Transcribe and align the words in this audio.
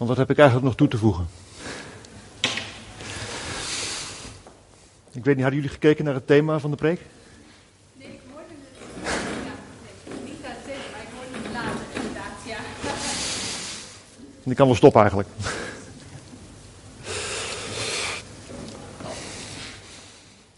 Want 0.00 0.12
wat 0.12 0.18
heb 0.18 0.30
ik 0.30 0.38
eigenlijk 0.38 0.66
nog 0.66 0.76
toe 0.76 0.88
te 0.88 0.98
voegen? 0.98 1.26
Ik 5.10 5.24
weet 5.24 5.34
niet, 5.34 5.44
hadden 5.44 5.54
jullie 5.54 5.68
gekeken 5.68 6.04
naar 6.04 6.14
het 6.14 6.26
thema 6.26 6.58
van 6.58 6.70
de 6.70 6.76
preek? 6.76 7.00
Nee, 7.92 8.08
ik 8.08 8.20
hoorde 8.32 8.46
het. 8.48 9.12
Ja, 9.44 9.50
nee, 10.08 10.22
niet 10.24 10.42
dat 10.42 10.52
thema, 10.64 10.82
maar 10.92 11.00
ik 11.00 11.08
hoorde 11.14 11.48
het 11.48 11.52
later 11.52 11.86
inderdaad, 11.94 12.32
ja. 12.44 12.56
En 14.44 14.50
ik 14.50 14.56
kan 14.56 14.66
wel 14.66 14.76
stoppen 14.76 15.00
eigenlijk. 15.00 15.28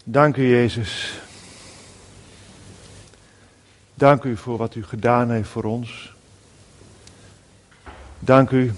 Dank 0.03 0.37
u, 0.37 0.47
Jezus. 0.47 1.19
Dank 3.93 4.23
u 4.23 4.37
voor 4.37 4.57
wat 4.57 4.75
u 4.75 4.83
gedaan 4.83 5.31
heeft 5.31 5.49
voor 5.49 5.63
ons. 5.63 6.13
Dank 8.19 8.49
u 8.49 8.73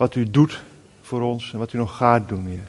wat 0.00 0.14
u 0.14 0.30
doet 0.30 0.62
voor 1.02 1.22
ons 1.22 1.52
en 1.52 1.58
wat 1.58 1.72
u 1.72 1.78
nog 1.78 1.96
gaat 1.96 2.28
doen, 2.28 2.46
Heer. 2.46 2.66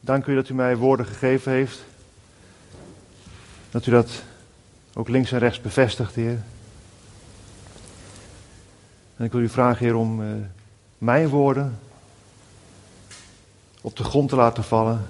Dank 0.00 0.26
u 0.26 0.34
dat 0.34 0.48
u 0.48 0.54
mij 0.54 0.76
woorden 0.76 1.06
gegeven 1.06 1.52
heeft. 1.52 1.84
Dat 3.70 3.86
u 3.86 3.90
dat 3.90 4.22
ook 4.94 5.08
links 5.08 5.32
en 5.32 5.38
rechts 5.38 5.60
bevestigt, 5.60 6.14
Heer. 6.14 6.42
En 9.16 9.24
ik 9.24 9.32
wil 9.32 9.40
u 9.40 9.48
vragen, 9.48 9.86
Heer, 9.86 9.96
om 9.96 10.20
uh, 10.20 10.28
mijn 10.98 11.28
woorden 11.28 11.78
op 13.80 13.96
de 13.96 14.04
grond 14.04 14.28
te 14.28 14.36
laten 14.36 14.64
vallen. 14.64 15.06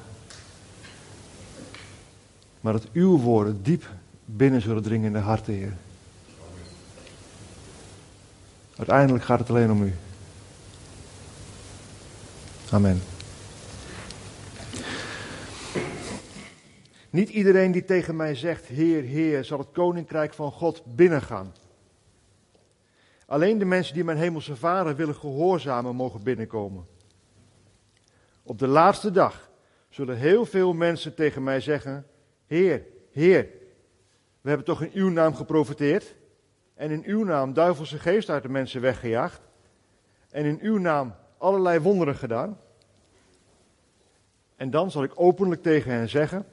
Maar 2.61 2.73
dat 2.73 2.87
uw 2.93 3.19
woorden 3.19 3.63
diep 3.63 3.91
binnen 4.25 4.61
zullen 4.61 4.83
dringen 4.83 5.07
in 5.07 5.13
de 5.13 5.19
harten, 5.19 5.55
Heer. 5.55 5.77
Uiteindelijk 8.77 9.25
gaat 9.25 9.39
het 9.39 9.51
alleen 9.51 9.71
om 9.71 9.83
u. 9.83 9.95
Amen. 12.71 13.03
Niet 17.11 17.29
iedereen 17.29 17.73
die 17.73 17.85
tegen 17.85 18.17
mij 18.17 18.35
zegt, 18.35 18.67
Heer, 18.67 19.03
Heer, 19.03 19.45
zal 19.45 19.59
het 19.59 19.73
koninkrijk 19.73 20.35
van 20.35 20.53
God 20.53 20.83
binnengaan. 20.85 21.55
Alleen 23.27 23.59
de 23.59 23.65
mensen 23.65 23.95
die 23.95 24.05
mijn 24.05 24.19
hemelse 24.19 24.57
Vader 24.57 24.97
willen 24.97 25.15
gehoorzamen, 25.15 25.97
mogen 25.97 26.23
binnenkomen. 26.23 26.87
Op 28.43 28.59
de 28.59 28.67
laatste 28.67 29.11
dag 29.11 29.51
zullen 29.89 30.17
heel 30.17 30.47
veel 30.47 30.73
mensen 30.73 31.15
tegen 31.15 31.43
mij 31.43 31.61
zeggen, 31.61 32.07
Heer, 32.47 32.83
Heer, 33.11 33.49
we 34.41 34.49
hebben 34.49 34.67
toch 34.67 34.83
in 34.83 34.91
uw 35.01 35.09
naam 35.09 35.35
geprofiteerd 35.35 36.15
en 36.77 36.91
in 36.91 37.03
uw 37.05 37.25
naam 37.25 37.53
duivelse 37.53 37.99
geest 37.99 38.31
uit 38.31 38.43
de 38.43 38.49
mensen 38.49 38.81
weggejaagd 38.81 39.41
en 40.31 40.45
in 40.45 40.59
uw 40.61 40.79
naam 40.79 41.15
allerlei 41.39 41.81
wonderen 41.81 42.17
gedaan. 42.17 42.59
En 44.57 44.71
dan 44.71 44.91
zal 44.91 45.03
ik 45.03 45.13
openlijk 45.15 45.63
tegen 45.63 45.93
hen 45.93 46.09
zeggen, 46.09 46.47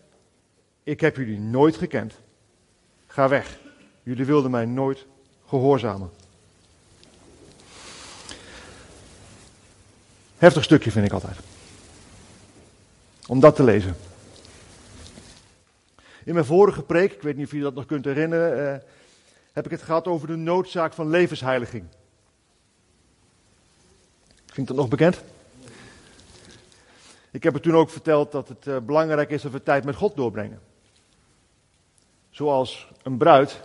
ik 0.84 1.02
heb 1.02 1.16
jullie 1.16 1.40
nooit 1.40 1.78
gekend. 1.78 2.14
Ga 3.08 3.28
weg. 3.28 3.60
Jullie 4.04 4.26
wilden 4.26 4.52
mij 4.52 4.66
nooit 4.66 5.06
gehoorzamen. 5.46 6.10
Heftig 10.38 10.64
stukje 10.64 10.92
vind 10.92 11.06
ik 11.06 11.12
altijd. 11.12 11.38
Om 13.28 13.40
dat 13.40 13.56
te 13.56 13.64
lezen. 13.64 13.96
In 16.24 16.34
mijn 16.34 16.46
vorige 16.46 16.82
preek, 16.82 17.14
ik 17.14 17.22
weet 17.22 17.36
niet 17.36 17.46
of 17.46 17.52
je 17.52 17.60
dat 17.60 17.74
nog 17.74 17.86
kunt 17.86 18.06
herinneren, 18.06 18.74
eh, 18.74 18.80
heb 19.54 19.66
ik 19.66 19.72
het 19.72 19.82
gehad 19.82 20.08
over 20.08 20.28
de 20.28 20.36
noodzaak 20.36 20.94
van 20.94 21.09
levensheiliging. 21.09 21.86
Vindt 24.45 24.70
dat 24.70 24.80
nog 24.80 24.88
bekend? 24.88 25.23
Ik 27.32 27.44
heb 27.44 27.54
er 27.54 27.62
toen 27.62 27.76
ook 27.76 27.89
verteld 27.89 28.32
dat 28.32 28.48
het 28.48 28.67
uh, 28.67 28.77
belangrijk 28.77 29.30
is 29.30 29.42
dat 29.42 29.52
we 29.52 29.64
tijd 29.64 29.83
met 29.83 29.95
God 29.95 30.16
doorbrengen. 30.16 30.61
Zoals 32.30 32.88
een 33.04 33.17
bruid 33.17 33.61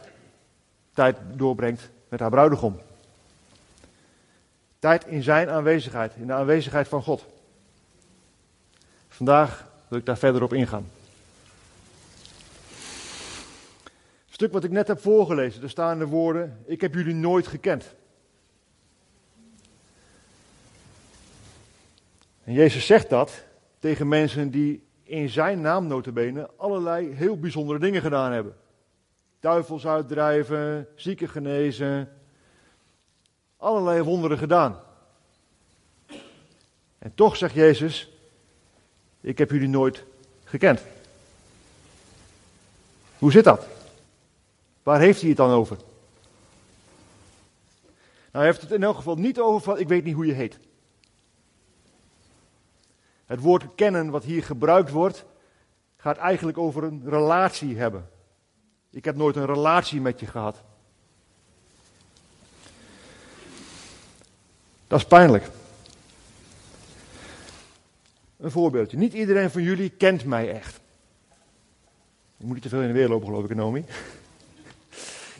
tijd 0.98 1.16
doorbrengt 1.32 1.90
met 2.08 2.20
haar 2.20 2.30
bruidegom. 2.30 2.80
Tijd 4.78 5.06
in 5.06 5.22
zijn 5.22 5.50
aanwezigheid, 5.50 6.12
in 6.16 6.26
de 6.26 6.32
aanwezigheid 6.32 6.88
van 6.88 7.02
God. 7.02 7.26
Vandaag 9.08 9.66
wil 9.88 9.98
ik 9.98 10.06
daar 10.06 10.18
verder 10.18 10.42
op 10.42 10.52
ingaan. 10.52 10.90
Het 14.26 14.27
stuk 14.38 14.52
wat 14.52 14.64
ik 14.64 14.70
net 14.70 14.88
heb 14.88 15.00
voorgelezen, 15.00 15.60
daar 15.60 15.70
staan 15.70 15.98
de 15.98 16.06
woorden: 16.06 16.58
Ik 16.64 16.80
heb 16.80 16.94
jullie 16.94 17.14
nooit 17.14 17.46
gekend. 17.46 17.94
En 22.44 22.52
Jezus 22.52 22.86
zegt 22.86 23.08
dat 23.10 23.44
tegen 23.78 24.08
mensen 24.08 24.50
die 24.50 24.82
in 25.02 25.28
zijn 25.28 25.60
naam 25.60 25.86
notabene 25.86 26.50
allerlei 26.56 27.14
heel 27.14 27.38
bijzondere 27.38 27.78
dingen 27.78 28.02
gedaan 28.02 28.32
hebben. 28.32 28.56
Duivels 29.40 29.86
uitdrijven, 29.86 30.88
zieken 30.94 31.28
genezen, 31.28 32.08
allerlei 33.56 34.02
wonderen 34.02 34.38
gedaan. 34.38 34.80
En 36.98 37.14
toch 37.14 37.36
zegt 37.36 37.54
Jezus, 37.54 38.10
ik 39.20 39.38
heb 39.38 39.50
jullie 39.50 39.68
nooit 39.68 40.04
gekend. 40.44 40.80
Hoe 43.18 43.32
zit 43.32 43.44
dat? 43.44 43.76
Waar 44.88 45.00
heeft 45.00 45.20
hij 45.20 45.28
het 45.28 45.38
dan 45.38 45.50
over? 45.50 45.76
Nou, 45.76 45.86
hij 48.30 48.44
heeft 48.44 48.60
het 48.60 48.70
in 48.70 48.82
elk 48.82 48.96
geval 48.96 49.14
niet 49.14 49.40
over 49.40 49.60
van, 49.60 49.78
ik 49.78 49.88
weet 49.88 50.04
niet 50.04 50.14
hoe 50.14 50.26
je 50.26 50.32
heet. 50.32 50.58
Het 53.26 53.40
woord 53.40 53.74
kennen 53.74 54.10
wat 54.10 54.24
hier 54.24 54.44
gebruikt 54.44 54.90
wordt, 54.90 55.24
gaat 55.96 56.16
eigenlijk 56.16 56.58
over 56.58 56.84
een 56.84 57.02
relatie 57.04 57.78
hebben. 57.78 58.08
Ik 58.90 59.04
heb 59.04 59.16
nooit 59.16 59.36
een 59.36 59.46
relatie 59.46 60.00
met 60.00 60.20
je 60.20 60.26
gehad. 60.26 60.62
Dat 64.86 64.98
is 64.98 65.06
pijnlijk. 65.06 65.50
Een 68.36 68.50
voorbeeldje. 68.50 68.96
Niet 68.96 69.12
iedereen 69.12 69.50
van 69.50 69.62
jullie 69.62 69.90
kent 69.90 70.24
mij 70.24 70.52
echt. 70.52 70.80
Ik 72.36 72.44
moet 72.44 72.54
niet 72.54 72.62
te 72.62 72.68
veel 72.68 72.80
in 72.80 72.86
de 72.86 72.92
weer 72.92 73.08
lopen, 73.08 73.26
geloof 73.26 73.44
ik, 73.44 73.54
Nomi. 73.54 73.84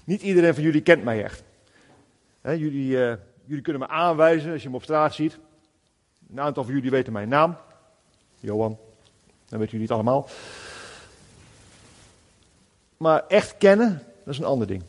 Niet 0.08 0.22
iedereen 0.22 0.54
van 0.54 0.62
jullie 0.62 0.80
kent 0.80 1.04
mij 1.04 1.24
echt. 1.24 1.42
jullie, 2.42 2.90
uh, 2.90 3.14
jullie 3.44 3.62
kunnen 3.62 3.82
me 3.82 3.88
aanwijzen 3.88 4.52
als 4.52 4.62
je 4.62 4.68
me 4.70 4.76
op 4.76 4.82
straat 4.82 5.14
ziet. 5.14 5.38
Een 6.30 6.40
aantal 6.40 6.64
van 6.64 6.74
jullie 6.74 6.90
weten 6.90 7.12
mijn 7.12 7.28
naam. 7.28 7.56
Johan. 8.40 8.78
Dan 9.46 9.58
weten 9.58 9.78
jullie 9.78 9.86
het 9.86 9.90
allemaal. 9.90 10.28
Maar 12.96 13.26
echt 13.26 13.56
kennen, 13.58 14.02
dat 14.24 14.34
is 14.34 14.38
een 14.38 14.44
ander 14.44 14.66
ding. 14.66 14.82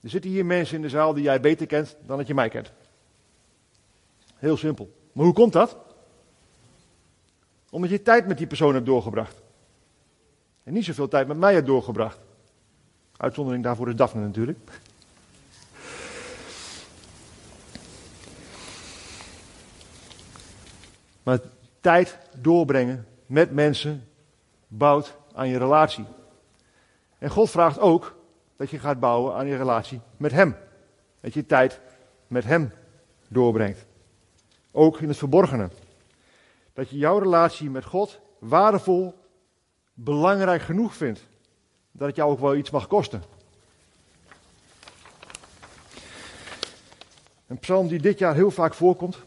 Er 0.00 0.10
zitten 0.10 0.30
hier 0.30 0.46
mensen 0.46 0.76
in 0.76 0.82
de 0.82 0.88
zaal 0.88 1.14
die 1.14 1.22
jij 1.22 1.40
beter 1.40 1.66
kent 1.66 1.96
dan 2.06 2.16
dat 2.18 2.26
je 2.26 2.34
mij 2.34 2.48
kent. 2.48 2.72
Heel 4.34 4.56
simpel. 4.56 4.92
Maar 5.12 5.24
hoe 5.24 5.34
komt 5.34 5.52
dat? 5.52 5.76
Omdat 7.70 7.90
je 7.90 8.02
tijd 8.02 8.26
met 8.26 8.38
die 8.38 8.46
persoon 8.46 8.74
hebt 8.74 8.86
doorgebracht. 8.86 9.42
En 10.62 10.72
niet 10.72 10.84
zoveel 10.84 11.08
tijd 11.08 11.26
met 11.26 11.38
mij 11.38 11.54
hebt 11.54 11.66
doorgebracht. 11.66 12.25
Uitzondering 13.16 13.62
daarvoor 13.62 13.88
is 13.88 13.96
Daphne 13.96 14.20
natuurlijk. 14.20 14.80
Maar 21.22 21.38
tijd 21.80 22.18
doorbrengen 22.36 23.06
met 23.26 23.52
mensen 23.52 24.08
bouwt 24.68 25.16
aan 25.34 25.48
je 25.48 25.58
relatie. 25.58 26.04
En 27.18 27.30
God 27.30 27.50
vraagt 27.50 27.78
ook 27.78 28.16
dat 28.56 28.70
je 28.70 28.78
gaat 28.78 29.00
bouwen 29.00 29.34
aan 29.34 29.46
je 29.46 29.56
relatie 29.56 30.00
met 30.16 30.32
Hem. 30.32 30.56
Dat 31.20 31.34
je 31.34 31.46
tijd 31.46 31.80
met 32.26 32.44
Hem 32.44 32.72
doorbrengt. 33.28 33.86
Ook 34.70 35.00
in 35.00 35.08
het 35.08 35.16
verborgene. 35.16 35.70
Dat 36.72 36.90
je 36.90 36.96
jouw 36.96 37.18
relatie 37.18 37.70
met 37.70 37.84
God 37.84 38.20
waardevol, 38.38 39.14
belangrijk 39.94 40.62
genoeg 40.62 40.94
vindt. 40.94 41.26
Dat 41.96 42.06
het 42.06 42.16
jou 42.16 42.30
ook 42.30 42.40
wel 42.40 42.54
iets 42.54 42.70
mag 42.70 42.86
kosten. 42.86 43.22
Een 47.46 47.58
psalm 47.58 47.88
die 47.88 48.00
dit 48.00 48.18
jaar 48.18 48.34
heel 48.34 48.50
vaak 48.50 48.74
voorkomt. 48.74 49.18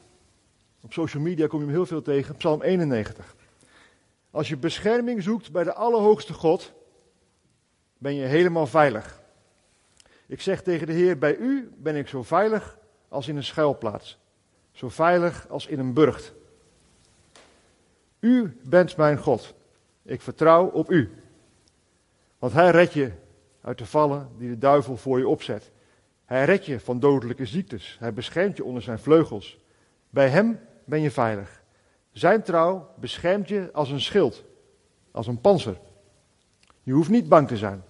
Op 0.82 0.94
social 0.94 1.24
media 1.24 1.48
kom 1.48 1.60
je 1.60 1.66
hem 1.66 1.74
heel 1.74 1.86
veel 1.86 2.02
tegen. 2.02 2.36
Psalm 2.36 2.62
91. 2.62 3.36
Als 4.32 4.50
je 4.50 4.58
bescherming 4.58 5.24
zoekt 5.24 5.52
bij 5.52 5.64
de 5.64 5.74
Allerhoogste 5.74 6.34
God, 6.34 6.72
ben 7.98 8.16
je 8.16 8.26
helemaal 8.26 8.68
veilig. 8.68 9.22
Ik 10.28 10.42
zeg 10.42 10.62
tegen 10.62 10.88
de 10.88 10.94
Heer, 10.94 11.18
bij 11.18 11.36
u 11.36 11.72
ben 11.78 11.96
ik 11.96 12.08
zo 12.08 12.24
veilig 12.24 12.78
als 13.08 13.28
in 13.28 13.36
een 13.36 13.44
schuilplaats. 13.44 14.18
Zo 14.72 14.90
veilig 14.90 15.50
als 15.50 15.68
in 15.68 15.80
een 15.80 15.94
burcht. 15.94 16.34
U 18.20 18.58
bent 18.64 18.98
mijn 18.98 19.18
God. 19.18 19.54
Ik 20.04 20.22
vertrouw 20.22 20.66
op 20.66 20.92
u. 20.92 21.12
Want 22.40 22.54
hij 22.54 22.72
redt 22.72 22.94
je 22.94 23.12
uit 23.62 23.78
de 23.78 23.86
vallen 23.86 24.30
die 24.38 24.50
de 24.50 24.58
duivel 24.58 24.98
voor 24.98 25.18
je 25.18 25.28
opzet. 25.28 25.72
Hij 26.26 26.46
redt 26.46 26.66
je 26.66 26.80
van 26.80 27.00
dodelijke 27.00 27.46
ziektes. 27.46 27.98
Hij 28.00 28.14
beschermt 28.14 28.58
je 28.58 28.64
onder 28.64 28.82
zijn 28.82 29.00
vleugels. 29.00 29.60
Bij 30.10 30.30
hem 30.30 30.60
ben 30.86 31.02
je 31.02 31.12
veilig. 31.12 31.64
Zijn 32.12 32.44
trouw 32.44 32.90
beschermt 33.00 33.48
je 33.48 33.70
als 33.74 33.90
een 33.90 34.02
schild, 34.02 34.44
als 35.12 35.28
een 35.28 35.42
panzer. 35.42 35.80
Je 36.84 36.94
hoeft 36.94 37.10
niet 37.10 37.30
bang 37.30 37.48
te 37.48 37.58
zijn. 37.58 37.84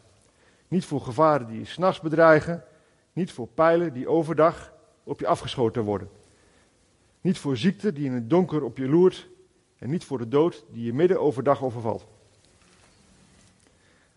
Niet 0.67 0.85
voor 0.85 1.01
gevaren 1.01 1.47
die 1.47 1.59
je 1.59 1.65
s'nachts 1.65 1.99
bedreigen. 1.99 2.63
Niet 3.13 3.31
voor 3.31 3.47
pijlen 3.47 3.93
die 3.93 4.07
overdag 4.07 4.73
op 5.03 5.19
je 5.19 5.27
afgeschoten 5.27 5.83
worden. 5.83 6.09
Niet 7.21 7.37
voor 7.37 7.57
ziekte 7.57 7.93
die 7.93 8.05
in 8.05 8.13
het 8.13 8.29
donker 8.29 8.63
op 8.63 8.77
je 8.77 8.87
loert. 8.87 9.29
En 9.77 9.89
niet 9.89 10.03
voor 10.03 10.17
de 10.17 10.27
dood 10.27 10.65
die 10.71 10.85
je 10.85 10.93
midden 10.93 11.21
overdag 11.21 11.63
overvalt. 11.63 12.07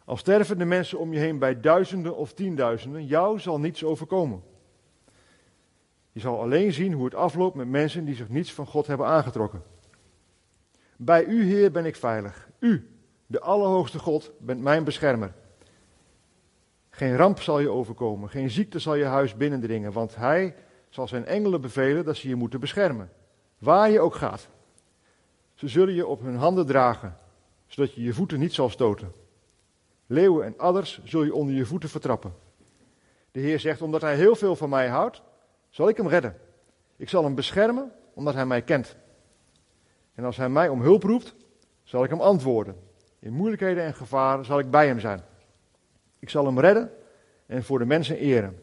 Al 0.05 0.17
sterven 0.17 0.59
de 0.59 0.65
mensen 0.65 0.99
om 0.99 1.13
je 1.13 1.19
heen 1.19 1.39
bij 1.39 1.61
duizenden 1.61 2.17
of 2.17 2.33
tienduizenden, 2.33 3.07
jou 3.07 3.39
zal 3.39 3.61
niets 3.61 3.85
overkomen. 3.85 4.43
Je 6.13 6.21
zal 6.21 6.41
alleen 6.41 6.73
zien 6.73 6.93
hoe 6.93 7.05
het 7.05 7.15
afloopt 7.15 7.55
met 7.55 7.69
mensen 7.69 8.05
die 8.05 8.15
zich 8.15 8.29
niets 8.29 8.53
van 8.53 8.67
God 8.67 8.87
hebben 8.87 9.07
aangetrokken. 9.07 9.63
Bij 10.97 11.25
u, 11.25 11.45
Heer, 11.45 11.71
ben 11.71 11.85
ik 11.85 11.97
veilig. 11.97 12.49
U, 12.59 12.91
de 13.27 13.41
Allerhoogste 13.41 13.99
God, 13.99 14.33
bent 14.39 14.61
mijn 14.61 14.85
beschermer. 14.85 15.33
Geen 16.91 17.17
ramp 17.17 17.41
zal 17.41 17.59
je 17.59 17.69
overkomen, 17.69 18.29
geen 18.29 18.51
ziekte 18.51 18.79
zal 18.79 18.95
je 18.95 19.05
huis 19.05 19.37
binnendringen, 19.37 19.93
want 19.93 20.17
Hij 20.17 20.55
zal 20.89 21.09
zijn 21.09 21.27
engelen 21.27 21.61
bevelen 21.61 22.05
dat 22.05 22.17
ze 22.17 22.29
je 22.29 22.35
moeten 22.35 22.61
beschermen. 22.61 23.11
Waar 23.59 23.91
je 23.91 24.01
ook 24.01 24.15
gaat. 24.15 24.49
Ze 25.55 25.69
zullen 25.69 25.95
je 25.95 26.07
op 26.07 26.21
hun 26.21 26.37
handen 26.37 26.67
dragen, 26.67 27.19
zodat 27.67 27.95
je 27.95 28.03
je 28.03 28.15
voeten 28.15 28.39
niet 28.39 28.53
zal 28.53 28.69
stoten. 28.69 29.13
Leeuwen 30.07 30.45
en 30.45 30.59
adders 30.59 31.01
zul 31.05 31.23
je 31.23 31.35
onder 31.35 31.55
je 31.55 31.65
voeten 31.65 31.89
vertrappen. 31.89 32.35
De 33.31 33.41
Heer 33.41 33.61
zegt, 33.61 33.83
omdat 33.83 34.01
Hij 34.01 34.17
heel 34.17 34.35
veel 34.35 34.57
van 34.57 34.69
mij 34.69 34.89
houdt, 34.89 35.23
zal 35.69 35.89
ik 35.89 35.97
hem 35.97 36.09
redden. 36.09 36.37
Ik 36.97 37.09
zal 37.09 37.25
hem 37.25 37.35
beschermen, 37.35 37.93
omdat 38.15 38.35
Hij 38.35 38.47
mij 38.47 38.63
kent. 38.63 38.97
En 40.15 40.25
als 40.25 40.37
Hij 40.37 40.49
mij 40.49 40.69
om 40.69 40.81
hulp 40.81 41.03
roept, 41.03 41.35
zal 41.83 42.05
ik 42.05 42.11
hem 42.11 42.21
antwoorden. 42.21 42.77
In 43.19 43.33
moeilijkheden 43.33 43.85
en 43.85 43.95
gevaren 43.95 44.45
zal 44.45 44.59
ik 44.59 44.71
bij 44.71 44.87
hem 44.87 45.01
zijn. 45.01 45.23
Ik 46.19 46.31
zal 46.31 46.45
hem 46.47 46.61
redden 46.61 46.91
en 47.47 47.65
voor 47.65 47.79
de 47.79 47.85
mensen 47.85 48.17
eren. 48.17 48.63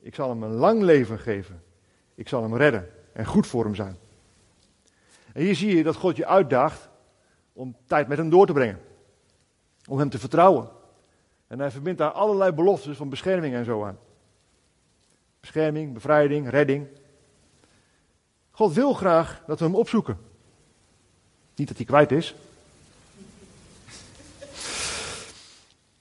Ik 0.00 0.14
zal 0.14 0.28
hem 0.28 0.42
een 0.42 0.54
lang 0.54 0.82
leven 0.82 1.18
geven. 1.18 1.62
Ik 2.14 2.28
zal 2.28 2.42
hem 2.42 2.56
redden 2.56 2.90
en 3.12 3.26
goed 3.26 3.46
voor 3.46 3.64
hem 3.64 3.74
zijn. 3.74 3.96
En 5.32 5.42
hier 5.42 5.54
zie 5.54 5.76
je 5.76 5.82
dat 5.82 5.96
God 5.96 6.16
je 6.16 6.26
uitdaagt 6.26 6.88
om 7.52 7.76
tijd 7.86 8.08
met 8.08 8.18
hem 8.18 8.30
door 8.30 8.46
te 8.46 8.52
brengen. 8.52 8.80
Om 9.88 9.98
hem 9.98 10.08
te 10.08 10.18
vertrouwen. 10.18 10.68
En 11.46 11.58
hij 11.58 11.70
verbindt 11.70 11.98
daar 11.98 12.10
allerlei 12.10 12.52
beloftes 12.52 12.96
van 12.96 13.08
bescherming 13.08 13.54
en 13.54 13.64
zo 13.64 13.84
aan. 13.84 13.98
Bescherming, 15.40 15.92
bevrijding, 15.92 16.50
redding. 16.50 16.86
God 18.50 18.72
wil 18.72 18.92
graag 18.92 19.42
dat 19.46 19.58
we 19.58 19.64
hem 19.64 19.74
opzoeken. 19.74 20.18
Niet 21.54 21.68
dat 21.68 21.76
hij 21.76 21.86
kwijt 21.86 22.12
is. 22.12 22.34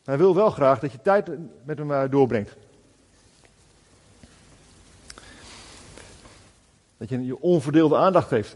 Hij 0.04 0.18
wil 0.18 0.36
wel 0.36 0.50
graag 0.50 0.80
dat 0.80 0.92
je 0.92 1.02
tijd 1.02 1.30
met 1.64 1.78
hem 1.78 1.92
eh, 1.92 2.04
doorbrengt. 2.10 2.56
Dat 6.98 7.10
je 7.10 7.26
je 7.26 7.42
onverdeelde 7.42 7.96
aandacht 7.96 8.28
geeft. 8.28 8.56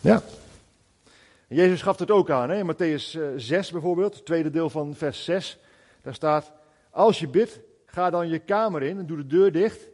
Ja. 0.00 0.22
Jezus 1.48 1.82
gaf 1.82 1.98
het 1.98 2.10
ook 2.10 2.30
aan, 2.30 2.50
hè? 2.50 2.58
in 2.58 2.74
Matthäus 2.74 3.18
6 3.36 3.66
eh, 3.66 3.72
bijvoorbeeld, 3.72 4.24
tweede 4.24 4.50
deel 4.50 4.70
van 4.70 4.94
vers 4.94 5.24
6. 5.24 5.58
Daar 6.02 6.14
staat, 6.14 6.52
als 6.90 7.18
je 7.18 7.28
bidt, 7.28 7.60
ga 7.86 8.10
dan 8.10 8.28
je 8.28 8.38
kamer 8.38 8.82
in 8.82 8.98
en 8.98 9.06
doe 9.06 9.16
de 9.16 9.26
deur 9.26 9.52
dicht. 9.52 9.88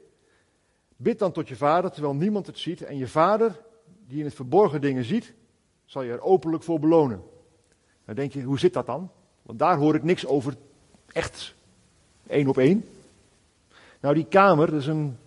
Bid 0.96 1.18
dan 1.18 1.32
tot 1.32 1.48
je 1.48 1.56
vader, 1.56 1.90
terwijl 1.90 2.14
niemand 2.14 2.46
het 2.46 2.58
ziet. 2.58 2.82
En 2.82 2.96
je 2.96 3.08
vader, 3.08 3.60
die 4.06 4.18
in 4.18 4.24
het 4.24 4.34
verborgen 4.34 4.80
dingen 4.80 5.04
ziet, 5.04 5.32
zal 5.84 6.02
je 6.02 6.12
er 6.12 6.22
openlijk 6.22 6.62
voor 6.62 6.80
belonen. 6.80 7.22
Dan 8.04 8.14
denk 8.14 8.32
je, 8.32 8.42
hoe 8.42 8.58
zit 8.58 8.72
dat 8.72 8.86
dan? 8.86 9.10
Want 9.42 9.58
daar 9.58 9.76
hoor 9.76 9.94
ik 9.94 10.02
niks 10.02 10.26
over 10.26 10.54
echt 11.12 11.54
één 12.26 12.48
op 12.48 12.58
één. 12.58 12.84
Nou, 14.00 14.14
die 14.14 14.26
kamer, 14.26 14.70
dat 14.70 14.80
is 14.80 14.86
een 14.86 15.18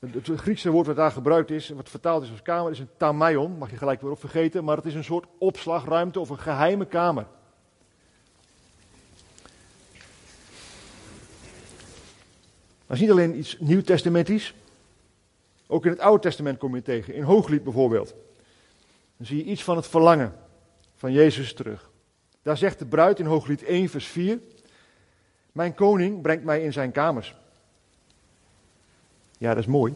het 0.00 0.30
Griekse 0.40 0.70
woord 0.70 0.86
wat 0.86 0.96
daar 0.96 1.10
gebruikt 1.10 1.50
is, 1.50 1.68
wat 1.68 1.88
vertaald 1.88 2.22
is 2.22 2.30
als 2.30 2.42
kamer, 2.42 2.70
is 2.70 2.78
een 2.78 2.88
tamaion, 2.96 3.58
mag 3.58 3.70
je 3.70 3.76
gelijk 3.76 4.00
weer 4.00 4.10
op 4.10 4.20
vergeten, 4.20 4.64
maar 4.64 4.76
het 4.76 4.86
is 4.86 4.94
een 4.94 5.04
soort 5.04 5.26
opslagruimte 5.38 6.20
of 6.20 6.28
een 6.28 6.38
geheime 6.38 6.86
kamer. 6.86 7.26
Het 12.86 12.98
is 12.98 13.00
niet 13.00 13.10
alleen 13.10 13.38
iets 13.38 13.56
nieuwtestamentisch, 13.58 14.54
ook 15.66 15.84
in 15.84 15.90
het 15.90 16.00
Oude 16.00 16.22
Testament 16.22 16.58
kom 16.58 16.74
je 16.74 16.82
tegen, 16.82 17.14
in 17.14 17.22
Hooglied 17.22 17.64
bijvoorbeeld. 17.64 18.14
Dan 19.16 19.26
zie 19.26 19.36
je 19.36 19.44
iets 19.44 19.64
van 19.64 19.76
het 19.76 19.86
verlangen 19.86 20.34
van 20.96 21.12
Jezus 21.12 21.54
terug. 21.54 21.90
Daar 22.42 22.56
zegt 22.56 22.78
de 22.78 22.86
bruid 22.86 23.18
in 23.18 23.26
Hooglied 23.26 23.62
1, 23.62 23.88
vers 23.88 24.06
4, 24.06 24.38
mijn 25.52 25.74
koning 25.74 26.22
brengt 26.22 26.44
mij 26.44 26.62
in 26.62 26.72
zijn 26.72 26.92
kamers. 26.92 27.34
Ja, 29.40 29.48
dat 29.48 29.62
is 29.62 29.66
mooi. 29.66 29.94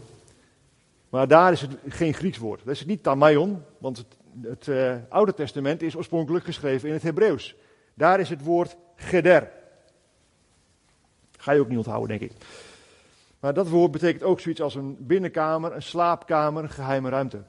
Maar 1.08 1.28
daar 1.28 1.52
is 1.52 1.60
het 1.60 1.70
geen 1.88 2.14
Grieks 2.14 2.38
woord. 2.38 2.60
Dat 2.64 2.74
is 2.74 2.84
niet 2.84 3.02
tamaion, 3.02 3.62
want 3.78 3.96
het, 3.96 4.16
het 4.42 4.66
uh, 4.66 4.94
Oude 5.08 5.34
Testament 5.34 5.82
is 5.82 5.96
oorspronkelijk 5.96 6.44
geschreven 6.44 6.88
in 6.88 6.94
het 6.94 7.02
Hebreeuws. 7.02 7.54
Daar 7.94 8.20
is 8.20 8.28
het 8.28 8.42
woord 8.42 8.76
geder. 8.96 9.50
Ga 11.38 11.52
je 11.52 11.60
ook 11.60 11.68
niet 11.68 11.76
onthouden, 11.76 12.18
denk 12.18 12.30
ik. 12.30 12.38
Maar 13.40 13.54
dat 13.54 13.68
woord 13.68 13.90
betekent 13.90 14.22
ook 14.22 14.40
zoiets 14.40 14.60
als 14.60 14.74
een 14.74 14.96
binnenkamer, 14.98 15.74
een 15.74 15.82
slaapkamer, 15.82 16.62
een 16.62 16.70
geheime 16.70 17.08
ruimte. 17.08 17.42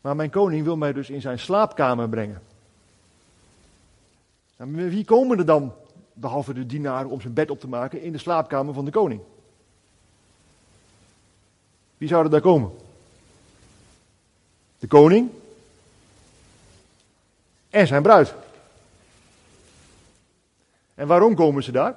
Maar 0.00 0.16
mijn 0.16 0.30
koning 0.30 0.64
wil 0.64 0.76
mij 0.76 0.92
dus 0.92 1.10
in 1.10 1.20
zijn 1.20 1.38
slaapkamer 1.38 2.08
brengen. 2.08 2.42
En 4.56 4.70
nou, 4.70 4.90
wie 4.90 5.04
komen 5.04 5.38
er 5.38 5.46
dan 5.46 5.74
behalve 6.20 6.52
de 6.52 6.66
dienaren 6.66 7.10
om 7.10 7.20
zijn 7.20 7.32
bed 7.32 7.50
op 7.50 7.60
te 7.60 7.68
maken, 7.68 8.02
in 8.02 8.12
de 8.12 8.18
slaapkamer 8.18 8.74
van 8.74 8.84
de 8.84 8.90
koning. 8.90 9.20
Wie 11.96 12.08
zou 12.08 12.24
er 12.24 12.30
daar 12.30 12.40
komen? 12.40 12.70
De 14.78 14.86
koning 14.86 15.30
en 17.70 17.86
zijn 17.86 18.02
bruid. 18.02 18.34
En 20.94 21.06
waarom 21.06 21.34
komen 21.34 21.62
ze 21.62 21.72
daar? 21.72 21.96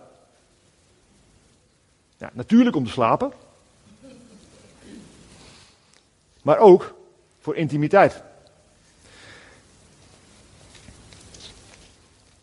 Ja, 2.17 2.29
natuurlijk 2.33 2.75
om 2.75 2.85
te 2.85 2.91
slapen. 2.91 3.33
Maar 6.41 6.57
ook 6.57 6.95
voor 7.39 7.55
intimiteit. 7.55 8.23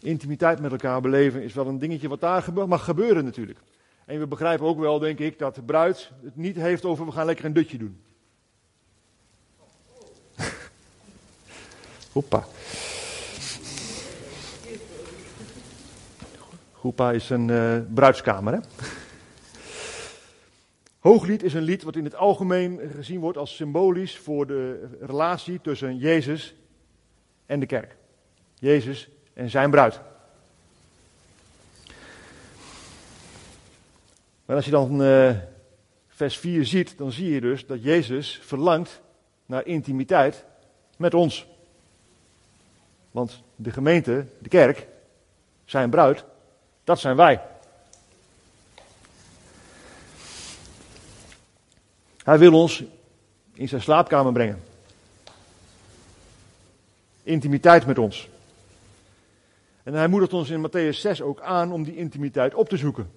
Intimiteit 0.01 0.61
met 0.61 0.71
elkaar 0.71 1.01
beleven 1.01 1.43
is 1.43 1.55
wel 1.55 1.67
een 1.67 1.79
dingetje 1.79 2.09
wat 2.09 2.21
daar 2.21 2.45
mag 2.67 2.85
gebeuren 2.85 3.25
natuurlijk. 3.25 3.59
En 4.05 4.19
we 4.19 4.27
begrijpen 4.27 4.67
ook 4.67 4.79
wel, 4.79 4.99
denk 4.99 5.19
ik, 5.19 5.39
dat 5.39 5.55
de 5.55 5.63
bruid 5.63 6.11
het 6.23 6.37
niet 6.37 6.57
heeft 6.57 6.85
over 6.85 7.07
we 7.07 7.13
gaan 7.13 7.27
lekker 7.27 7.45
een 7.45 7.53
dutje 7.53 7.79
doen. 7.79 8.01
Hoppa. 12.13 12.45
Hoepa 16.73 17.13
is 17.13 17.31
een 17.31 17.49
uh, 17.49 17.79
bruidskamer, 17.95 18.53
hè? 18.53 18.59
Hooglied 20.99 21.43
is 21.43 21.55
een 21.55 21.63
lied 21.63 21.83
wat 21.83 21.97
in 21.97 22.05
het 22.05 22.15
algemeen 22.15 22.81
gezien 22.95 23.21
wordt 23.21 23.39
als 23.39 23.57
symbolisch 23.57 24.19
voor 24.19 24.47
de 24.47 24.89
relatie 25.01 25.61
tussen 25.61 25.97
Jezus 25.97 26.55
en 27.47 27.61
de 27.61 27.67
kerk. 27.67 27.97
Jezus 28.55 29.09
en 29.39 29.51
zijn 29.51 29.71
bruid. 29.71 30.01
Maar 34.45 34.57
als 34.57 34.65
je 34.65 34.71
dan 34.71 35.03
uh, 35.03 35.37
vers 36.09 36.39
4 36.39 36.67
ziet, 36.67 36.99
dan 36.99 37.13
zie 37.13 37.31
je 37.31 37.41
dus 37.41 37.67
dat 37.67 37.83
Jezus 37.83 38.41
verlangt 38.43 39.01
naar 39.47 39.67
intimiteit 39.67 40.45
met 40.97 41.15
ons. 41.15 41.47
Want 43.11 43.43
de 43.57 43.71
gemeente, 43.71 44.27
de 44.39 44.49
kerk, 44.49 44.87
zijn 45.65 45.91
bruid, 45.91 46.25
dat 46.85 46.99
zijn 46.99 47.17
wij. 47.17 47.41
Hij 52.23 52.39
wil 52.39 52.53
ons 52.53 52.83
in 53.53 53.69
zijn 53.69 53.83
slaapkamer 53.83 54.33
brengen. 54.33 54.63
Intimiteit 57.23 57.87
met 57.87 57.99
ons. 57.99 58.29
En 59.89 59.95
hij 59.95 60.09
moedigt 60.09 60.33
ons 60.33 60.51
in 60.51 60.67
Matthäus 60.67 60.97
6 61.01 61.23
ook 61.23 61.41
aan 61.41 61.73
om 61.73 61.83
die 61.83 61.97
intimiteit 61.97 62.55
op 62.55 62.69
te 62.69 62.77
zoeken. 62.77 63.11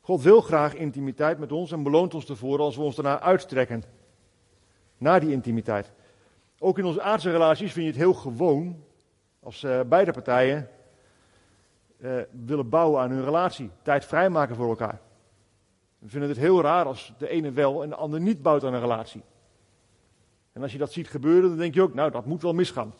God 0.00 0.22
wil 0.22 0.40
graag 0.40 0.74
intimiteit 0.74 1.38
met 1.38 1.52
ons 1.52 1.72
en 1.72 1.82
beloont 1.82 2.14
ons 2.14 2.28
ervoor 2.28 2.58
als 2.58 2.76
we 2.76 2.82
ons 2.82 2.96
daarna 2.96 3.20
uitstrekken. 3.20 3.82
Naar 4.98 5.20
die 5.20 5.30
intimiteit. 5.30 5.92
Ook 6.58 6.78
in 6.78 6.84
onze 6.84 7.02
aardse 7.02 7.30
relaties 7.30 7.72
vind 7.72 7.84
je 7.84 7.90
het 7.92 8.00
heel 8.00 8.14
gewoon 8.14 8.84
Als 9.40 9.62
eh, 9.62 9.80
beide 9.86 10.12
partijen 10.12 10.68
eh, 12.00 12.10
willen 12.30 12.68
bouwen 12.68 13.00
aan 13.00 13.10
hun 13.10 13.24
relatie, 13.24 13.70
tijd 13.82 14.04
vrijmaken 14.04 14.56
voor 14.56 14.68
elkaar. 14.68 15.00
We 15.98 16.08
vinden 16.08 16.28
het 16.28 16.38
heel 16.38 16.62
raar 16.62 16.84
als 16.84 17.12
de 17.18 17.28
ene 17.28 17.52
wel 17.52 17.82
en 17.82 17.88
de 17.88 17.96
ander 17.96 18.20
niet 18.20 18.42
bouwt 18.42 18.64
aan 18.64 18.74
een 18.74 18.80
relatie. 18.80 19.22
En 20.52 20.62
als 20.62 20.72
je 20.72 20.78
dat 20.78 20.92
ziet 20.92 21.08
gebeuren, 21.08 21.48
dan 21.48 21.58
denk 21.58 21.74
je 21.74 21.82
ook, 21.82 21.94
nou, 21.94 22.10
dat 22.10 22.26
moet 22.26 22.42
wel 22.42 22.54
misgaan. 22.54 22.92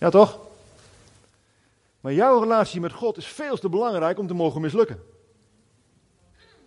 Ja, 0.00 0.10
toch? 0.10 0.38
Maar 2.00 2.12
jouw 2.12 2.40
relatie 2.40 2.80
met 2.80 2.92
God 2.92 3.16
is 3.16 3.26
veel 3.26 3.56
te 3.56 3.68
belangrijk 3.68 4.18
om 4.18 4.26
te 4.26 4.34
mogen 4.34 4.60
mislukken. 4.60 5.02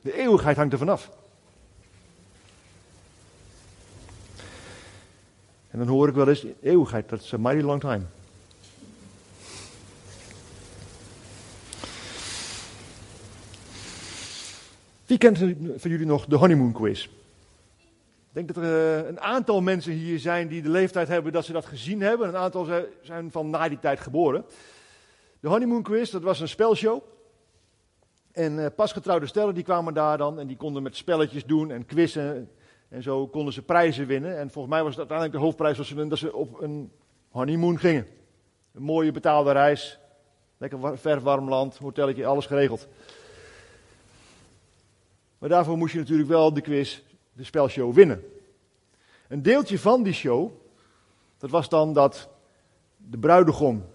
De 0.01 0.17
eeuwigheid 0.17 0.57
hangt 0.57 0.73
er 0.73 0.79
vanaf. 0.79 1.11
En 5.69 5.79
dan 5.79 5.87
hoor 5.87 6.07
ik 6.07 6.13
wel 6.13 6.27
eens, 6.27 6.45
eeuwigheid, 6.61 7.09
dat 7.09 7.21
is 7.21 7.33
a 7.33 7.37
mighty 7.37 7.61
long 7.61 7.79
time. 7.79 8.03
Wie 15.05 15.17
kent 15.17 15.37
van 15.77 15.91
jullie 15.91 16.05
nog 16.05 16.25
de 16.25 16.35
honeymoon 16.35 16.71
quiz? 16.71 17.07
Ik 18.33 18.45
denk 18.45 18.53
dat 18.53 18.63
er 18.63 18.99
eh, 18.99 19.07
een 19.07 19.19
aantal 19.19 19.61
mensen 19.61 19.91
hier 19.91 20.19
zijn 20.19 20.47
die 20.47 20.61
de 20.61 20.69
leeftijd 20.69 21.07
hebben 21.07 21.31
dat 21.31 21.45
ze 21.45 21.51
dat 21.51 21.65
gezien 21.65 22.01
hebben. 22.01 22.27
Een 22.27 22.35
aantal 22.35 22.67
zijn 23.01 23.31
van 23.31 23.49
na 23.49 23.69
die 23.69 23.79
tijd 23.79 23.99
geboren. 23.99 24.45
De 25.39 25.47
honeymoon 25.47 25.83
quiz, 25.83 26.11
dat 26.11 26.21
was 26.21 26.39
een 26.39 26.47
spelshow. 26.47 27.03
En 28.31 28.57
uh, 28.57 28.65
pasgetrouwde 28.75 29.25
stellen 29.25 29.53
die 29.53 29.63
kwamen 29.63 29.93
daar 29.93 30.17
dan 30.17 30.39
en 30.39 30.47
die 30.47 30.57
konden 30.57 30.83
met 30.83 30.95
spelletjes 30.95 31.45
doen 31.45 31.71
en 31.71 31.85
quizzen. 31.85 32.49
En 32.89 33.03
zo 33.03 33.27
konden 33.27 33.53
ze 33.53 33.61
prijzen 33.61 34.07
winnen. 34.07 34.37
En 34.37 34.51
volgens 34.51 34.73
mij 34.73 34.83
was 34.83 34.89
het 34.89 34.99
uiteindelijk 34.99 35.37
de 35.37 35.43
hoofdprijs 35.43 35.77
was 35.77 35.93
dat 36.09 36.17
ze 36.17 36.33
op 36.33 36.61
een 36.61 36.91
honeymoon 37.29 37.79
gingen. 37.79 38.07
Een 38.73 38.83
mooie 38.83 39.11
betaalde 39.11 39.51
reis. 39.51 39.99
Lekker 40.57 40.97
ver 40.97 41.19
warm 41.19 41.49
land, 41.49 41.77
hotelletje, 41.77 42.25
alles 42.25 42.45
geregeld. 42.45 42.87
Maar 45.37 45.49
daarvoor 45.49 45.77
moest 45.77 45.93
je 45.93 45.99
natuurlijk 45.99 46.29
wel 46.29 46.53
de 46.53 46.61
quiz, 46.61 47.01
de 47.33 47.43
spelshow 47.43 47.93
winnen. 47.93 48.23
Een 49.27 49.41
deeltje 49.41 49.79
van 49.79 50.03
die 50.03 50.13
show, 50.13 50.51
dat 51.37 51.49
was 51.49 51.69
dan 51.69 51.93
dat 51.93 52.29
de 52.97 53.17
bruidegom 53.17 53.85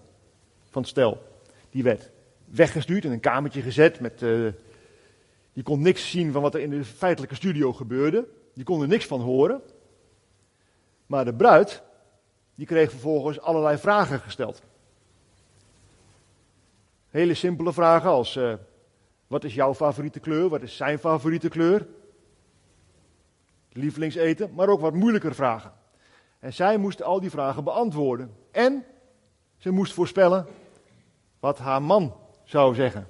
van 0.69 0.81
het 0.81 0.91
stel, 0.91 1.21
die 1.69 1.83
werd 1.83 2.11
weggestuurd 2.45 3.05
in 3.05 3.11
een 3.11 3.19
kamertje 3.19 3.61
gezet. 3.61 3.99
Met, 3.99 4.21
uh, 4.21 4.51
die 5.53 5.63
kon 5.63 5.81
niks 5.81 6.09
zien 6.09 6.31
van 6.31 6.41
wat 6.41 6.53
er 6.53 6.61
in 6.61 6.69
de 6.69 6.85
feitelijke 6.85 7.35
studio 7.35 7.73
gebeurde. 7.73 8.27
Die 8.53 8.63
kon 8.63 8.81
er 8.81 8.87
niks 8.87 9.05
van 9.05 9.21
horen. 9.21 9.61
Maar 11.05 11.25
de 11.25 11.33
bruid, 11.33 11.83
die 12.55 12.65
kreeg 12.65 12.89
vervolgens 12.89 13.39
allerlei 13.39 13.77
vragen 13.77 14.19
gesteld. 14.19 14.61
Hele 17.09 17.33
simpele 17.33 17.73
vragen 17.73 18.09
als, 18.09 18.35
uh, 18.35 18.53
wat 19.27 19.43
is 19.43 19.53
jouw 19.53 19.73
favoriete 19.73 20.19
kleur? 20.19 20.49
Wat 20.49 20.61
is 20.61 20.75
zijn 20.75 20.99
favoriete 20.99 21.49
kleur? 21.49 21.87
Lievelingseten, 23.71 24.53
maar 24.53 24.69
ook 24.69 24.79
wat 24.79 24.93
moeilijker 24.93 25.35
vragen. 25.35 25.71
En 26.39 26.53
zij 26.53 26.77
moest 26.77 27.03
al 27.03 27.19
die 27.19 27.29
vragen 27.29 27.63
beantwoorden. 27.63 28.35
En 28.51 28.85
ze 29.57 29.71
moest 29.71 29.93
voorspellen 29.93 30.47
wat 31.39 31.57
haar 31.57 31.81
man 31.81 32.15
zou 32.43 32.75
zeggen. 32.75 33.07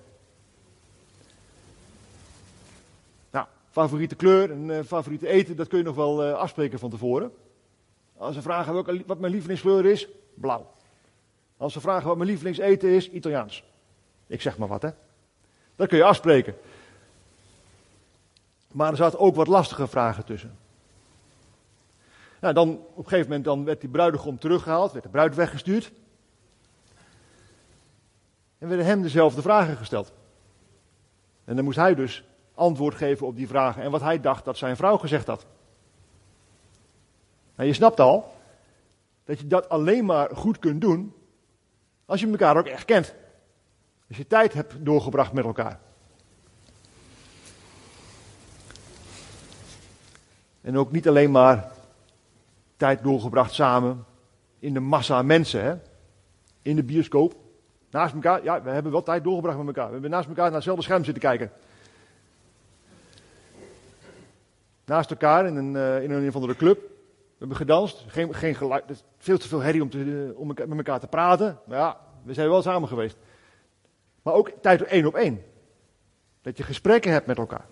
Nou, 3.31 3.45
favoriete 3.71 4.15
kleur 4.15 4.51
en 4.51 4.69
uh, 4.69 4.79
favoriete 4.83 5.27
eten, 5.27 5.55
dat 5.55 5.67
kun 5.67 5.77
je 5.77 5.83
nog 5.83 5.95
wel 5.95 6.27
uh, 6.27 6.33
afspreken 6.33 6.79
van 6.79 6.89
tevoren. 6.89 7.31
Als 8.17 8.35
ze 8.35 8.41
vragen 8.41 9.03
wat 9.05 9.19
mijn 9.19 9.31
lievelingskleur 9.31 9.85
is, 9.85 10.07
blauw. 10.33 10.71
Als 11.57 11.73
ze 11.73 11.81
vragen 11.81 12.07
wat 12.07 12.17
mijn 12.17 12.29
lievelingseten 12.29 12.89
is, 12.89 13.09
Italiaans. 13.09 13.63
Ik 14.27 14.41
zeg 14.41 14.57
maar 14.57 14.67
wat, 14.67 14.81
hè. 14.81 14.89
Dat 15.75 15.87
kun 15.87 15.97
je 15.97 16.03
afspreken. 16.03 16.55
Maar 18.73 18.91
er 18.91 18.97
zaten 18.97 19.19
ook 19.19 19.35
wat 19.35 19.47
lastige 19.47 19.87
vragen 19.87 20.25
tussen. 20.25 20.57
Nou, 22.41 22.53
dan 22.53 22.69
op 22.69 22.97
een 22.97 23.03
gegeven 23.03 23.27
moment 23.27 23.45
dan 23.45 23.65
werd 23.65 23.81
die 23.81 23.89
bruidegom 23.89 24.39
teruggehaald, 24.39 24.91
werd 24.91 25.03
de 25.03 25.11
bruid 25.11 25.35
weggestuurd. 25.35 25.91
En 28.57 28.67
werden 28.67 28.85
hem 28.85 29.01
dezelfde 29.01 29.41
vragen 29.41 29.77
gesteld. 29.77 30.13
En 31.45 31.55
dan 31.55 31.63
moest 31.63 31.77
hij 31.77 31.95
dus 31.95 32.23
antwoord 32.53 32.95
geven 32.95 33.27
op 33.27 33.35
die 33.35 33.47
vragen 33.47 33.83
en 33.83 33.91
wat 33.91 34.01
hij 34.01 34.19
dacht 34.21 34.45
dat 34.45 34.57
zijn 34.57 34.75
vrouw 34.75 34.97
gezegd 34.97 35.27
had. 35.27 35.45
Nou, 37.55 37.67
je 37.67 37.75
snapt 37.75 37.99
al 37.99 38.33
dat 39.23 39.39
je 39.39 39.47
dat 39.47 39.69
alleen 39.69 40.05
maar 40.05 40.35
goed 40.35 40.59
kunt 40.59 40.81
doen 40.81 41.13
als 42.05 42.19
je 42.19 42.29
elkaar 42.29 42.57
ook 42.57 42.65
echt 42.65 42.85
kent. 42.85 43.15
Als 44.07 44.17
je 44.17 44.27
tijd 44.27 44.53
hebt 44.53 44.85
doorgebracht 44.85 45.33
met 45.33 45.45
elkaar. 45.45 45.79
En 50.61 50.77
ook 50.77 50.91
niet 50.91 51.07
alleen 51.07 51.31
maar 51.31 51.71
tijd 52.77 53.03
doorgebracht 53.03 53.53
samen 53.53 54.05
in 54.59 54.73
de 54.73 54.79
massa 54.79 55.21
mensen, 55.21 55.63
hè? 55.63 55.75
in 56.61 56.75
de 56.75 56.83
bioscoop. 56.83 57.35
Naast 57.89 58.13
elkaar, 58.13 58.43
ja, 58.43 58.61
we 58.61 58.69
hebben 58.69 58.91
wel 58.91 59.03
tijd 59.03 59.23
doorgebracht 59.23 59.57
met 59.57 59.67
elkaar. 59.67 59.85
We 59.85 59.91
hebben 59.91 60.09
naast 60.09 60.27
elkaar 60.27 60.45
naar 60.45 60.53
hetzelfde 60.53 60.83
scherm 60.83 61.03
zitten 61.03 61.23
kijken. 61.23 61.51
Naast 64.85 65.09
elkaar 65.09 65.45
in 65.45 65.55
een, 65.55 65.75
uh, 65.75 66.03
in 66.03 66.11
een 66.11 66.27
of 66.27 66.35
andere 66.35 66.55
club. 66.55 66.79
We 66.79 67.35
hebben 67.37 67.57
gedanst. 67.57 68.05
Geen, 68.07 68.35
geen 68.35 68.55
geluid. 68.55 69.03
veel 69.17 69.37
te 69.37 69.47
veel 69.47 69.59
herrie 69.59 69.81
om, 69.81 69.89
te, 69.89 70.33
om 70.35 70.47
met 70.47 70.77
elkaar 70.77 70.99
te 70.99 71.07
praten. 71.07 71.59
Maar 71.65 71.77
ja, 71.77 71.97
we 72.23 72.33
zijn 72.33 72.49
wel 72.49 72.61
samen 72.61 72.87
geweest. 72.87 73.17
Maar 74.21 74.33
ook 74.33 74.51
tijd 74.61 74.83
één 74.83 75.05
op 75.05 75.15
één. 75.15 75.43
Dat 76.41 76.57
je 76.57 76.63
gesprekken 76.63 77.11
hebt 77.11 77.25
met 77.25 77.37
elkaar. 77.37 77.65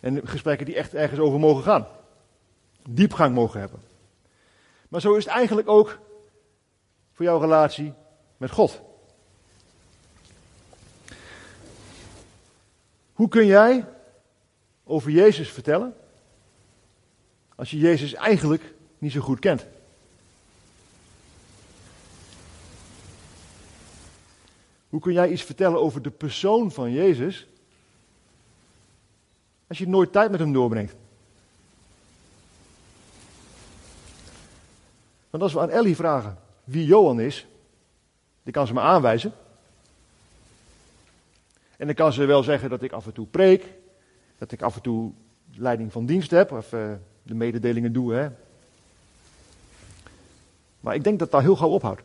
En 0.00 0.28
gesprekken 0.28 0.66
die 0.66 0.76
echt 0.76 0.94
ergens 0.94 1.20
over 1.20 1.38
mogen 1.38 1.62
gaan. 1.62 1.86
Diepgang 2.88 3.34
mogen 3.34 3.60
hebben. 3.60 3.80
Maar 4.88 5.00
zo 5.00 5.14
is 5.14 5.24
het 5.24 5.34
eigenlijk 5.34 5.68
ook 5.68 5.98
voor 7.12 7.24
jouw 7.24 7.38
relatie 7.38 7.92
met 8.36 8.50
God. 8.50 8.80
Hoe 13.12 13.28
kun 13.28 13.46
jij 13.46 13.84
over 14.84 15.10
Jezus 15.10 15.50
vertellen 15.50 15.94
als 17.54 17.70
je 17.70 17.78
Jezus 17.78 18.14
eigenlijk 18.14 18.74
niet 18.98 19.12
zo 19.12 19.20
goed 19.20 19.38
kent? 19.38 19.66
Hoe 24.88 25.00
kun 25.00 25.12
jij 25.12 25.30
iets 25.30 25.42
vertellen 25.42 25.80
over 25.80 26.02
de 26.02 26.10
persoon 26.10 26.72
van 26.72 26.92
Jezus 26.92 27.46
als 29.68 29.78
je 29.78 29.88
nooit 29.88 30.12
tijd 30.12 30.30
met 30.30 30.40
hem 30.40 30.52
doorbrengt? 30.52 30.94
Want 35.30 35.42
als 35.42 35.52
we 35.52 35.60
aan 35.60 35.70
Ellie 35.70 35.96
vragen 35.96 36.38
wie 36.64 36.84
Johan 36.84 37.20
is, 37.20 37.46
die 38.42 38.52
kan 38.52 38.66
ze 38.66 38.72
me 38.72 38.80
aanwijzen. 38.80 39.32
En 41.76 41.86
dan 41.86 41.94
kan 41.94 42.12
ze 42.12 42.24
wel 42.24 42.42
zeggen 42.42 42.70
dat 42.70 42.82
ik 42.82 42.92
af 42.92 43.06
en 43.06 43.12
toe 43.12 43.26
preek, 43.26 43.64
dat 44.38 44.52
ik 44.52 44.62
af 44.62 44.74
en 44.74 44.82
toe 44.82 45.12
leiding 45.54 45.92
van 45.92 46.06
dienst 46.06 46.30
heb, 46.30 46.52
of 46.52 46.72
uh, 46.72 46.92
de 47.22 47.34
mededelingen 47.34 47.92
doe. 47.92 48.14
Hè. 48.14 48.28
Maar 50.80 50.94
ik 50.94 51.04
denk 51.04 51.18
dat 51.18 51.30
dat 51.30 51.42
heel 51.42 51.56
gauw 51.56 51.70
ophoudt. 51.70 52.02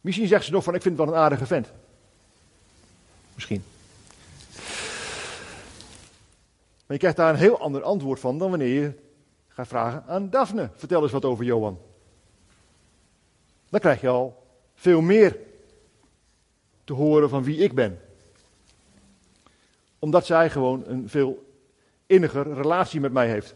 Misschien 0.00 0.26
zegt 0.26 0.44
ze 0.44 0.52
nog 0.52 0.64
van 0.64 0.74
ik 0.74 0.82
vind 0.82 0.98
het 0.98 1.06
wel 1.06 1.14
een 1.14 1.22
aardige 1.22 1.46
vent. 1.46 1.72
Misschien. 3.34 3.62
Maar 6.76 6.79
je 6.94 6.98
krijgt 6.98 7.16
daar 7.16 7.32
een 7.32 7.40
heel 7.40 7.58
ander 7.58 7.82
antwoord 7.82 8.20
van 8.20 8.38
dan 8.38 8.50
wanneer 8.50 8.82
je 8.82 8.92
gaat 9.48 9.68
vragen 9.68 10.04
aan 10.06 10.30
Daphne. 10.30 10.70
Vertel 10.74 11.02
eens 11.02 11.12
wat 11.12 11.24
over 11.24 11.44
Johan. 11.44 11.78
Dan 13.68 13.80
krijg 13.80 14.00
je 14.00 14.08
al 14.08 14.46
veel 14.74 15.00
meer 15.00 15.36
te 16.84 16.92
horen 16.92 17.28
van 17.28 17.42
wie 17.42 17.58
ik 17.58 17.74
ben. 17.74 18.00
Omdat 19.98 20.26
zij 20.26 20.50
gewoon 20.50 20.82
een 20.86 21.08
veel 21.08 21.44
inniger 22.06 22.54
relatie 22.54 23.00
met 23.00 23.12
mij 23.12 23.28
heeft. 23.28 23.54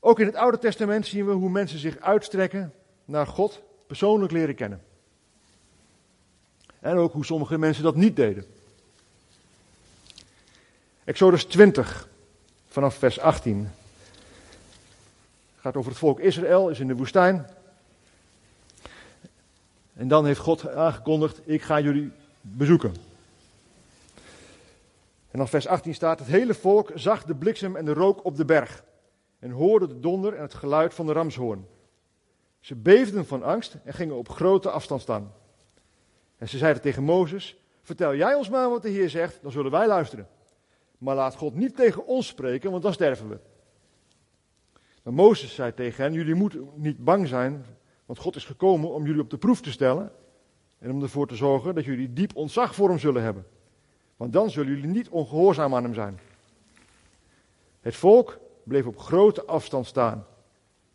Ook 0.00 0.20
in 0.20 0.26
het 0.26 0.34
Oude 0.34 0.58
Testament 0.58 1.06
zien 1.06 1.26
we 1.26 1.32
hoe 1.32 1.50
mensen 1.50 1.78
zich 1.78 1.98
uitstrekken 2.00 2.74
naar 3.04 3.26
God 3.26 3.62
persoonlijk 3.86 4.32
leren 4.32 4.54
kennen. 4.54 4.82
En 6.80 6.96
ook 6.96 7.12
hoe 7.12 7.24
sommige 7.24 7.58
mensen 7.58 7.82
dat 7.82 7.96
niet 7.96 8.16
deden. 8.16 8.44
Exodus 11.10 11.44
20, 11.44 12.08
vanaf 12.66 12.94
vers 12.94 13.20
18. 13.20 13.70
Het 15.52 15.60
gaat 15.60 15.76
over 15.76 15.90
het 15.90 16.00
volk 16.00 16.20
Israël, 16.20 16.68
is 16.68 16.80
in 16.80 16.86
de 16.86 16.96
woestijn. 16.96 17.46
En 19.94 20.08
dan 20.08 20.26
heeft 20.26 20.40
God 20.40 20.68
aangekondigd: 20.68 21.40
Ik 21.44 21.62
ga 21.62 21.80
jullie 21.80 22.12
bezoeken. 22.40 22.94
En 25.30 25.38
dan 25.38 25.48
vers 25.48 25.66
18 25.66 25.94
staat: 25.94 26.18
Het 26.18 26.28
hele 26.28 26.54
volk 26.54 26.90
zag 26.94 27.24
de 27.24 27.34
bliksem 27.34 27.76
en 27.76 27.84
de 27.84 27.92
rook 27.92 28.24
op 28.24 28.36
de 28.36 28.44
berg. 28.44 28.84
en 29.38 29.50
hoorden 29.50 29.88
de 29.88 30.00
donder 30.00 30.34
en 30.34 30.42
het 30.42 30.54
geluid 30.54 30.94
van 30.94 31.06
de 31.06 31.12
ramshoorn. 31.12 31.66
Ze 32.60 32.74
beefden 32.74 33.26
van 33.26 33.42
angst 33.42 33.76
en 33.84 33.94
gingen 33.94 34.16
op 34.16 34.28
grote 34.28 34.70
afstand 34.70 35.00
staan. 35.00 35.32
En 36.38 36.48
ze 36.48 36.58
zeiden 36.58 36.82
tegen 36.82 37.02
Mozes: 37.02 37.56
Vertel 37.82 38.14
jij 38.14 38.34
ons 38.34 38.48
maar 38.48 38.70
wat 38.70 38.82
de 38.82 38.88
Heer 38.88 39.10
zegt, 39.10 39.38
dan 39.42 39.52
zullen 39.52 39.70
wij 39.70 39.86
luisteren. 39.86 40.28
Maar 41.00 41.14
laat 41.14 41.34
God 41.34 41.54
niet 41.54 41.76
tegen 41.76 42.06
ons 42.06 42.26
spreken, 42.26 42.70
want 42.70 42.82
dan 42.82 42.92
sterven 42.92 43.28
we. 43.28 43.38
Maar 45.02 45.12
Mozes 45.12 45.54
zei 45.54 45.74
tegen 45.74 46.04
hen: 46.04 46.12
Jullie 46.12 46.34
moeten 46.34 46.68
niet 46.74 47.04
bang 47.04 47.28
zijn, 47.28 47.64
want 48.06 48.18
God 48.18 48.36
is 48.36 48.44
gekomen 48.44 48.90
om 48.90 49.06
jullie 49.06 49.20
op 49.20 49.30
de 49.30 49.38
proef 49.38 49.60
te 49.60 49.70
stellen 49.70 50.12
en 50.78 50.90
om 50.90 51.02
ervoor 51.02 51.26
te 51.26 51.36
zorgen 51.36 51.74
dat 51.74 51.84
jullie 51.84 52.12
diep 52.12 52.36
ontzag 52.36 52.74
voor 52.74 52.88
hem 52.88 52.98
zullen 52.98 53.22
hebben. 53.22 53.46
Want 54.16 54.32
dan 54.32 54.50
zullen 54.50 54.74
jullie 54.74 54.90
niet 54.90 55.08
ongehoorzaam 55.08 55.74
aan 55.74 55.82
hem 55.82 55.94
zijn. 55.94 56.20
Het 57.80 57.96
volk 57.96 58.38
bleef 58.62 58.86
op 58.86 58.98
grote 58.98 59.44
afstand 59.44 59.86
staan. 59.86 60.26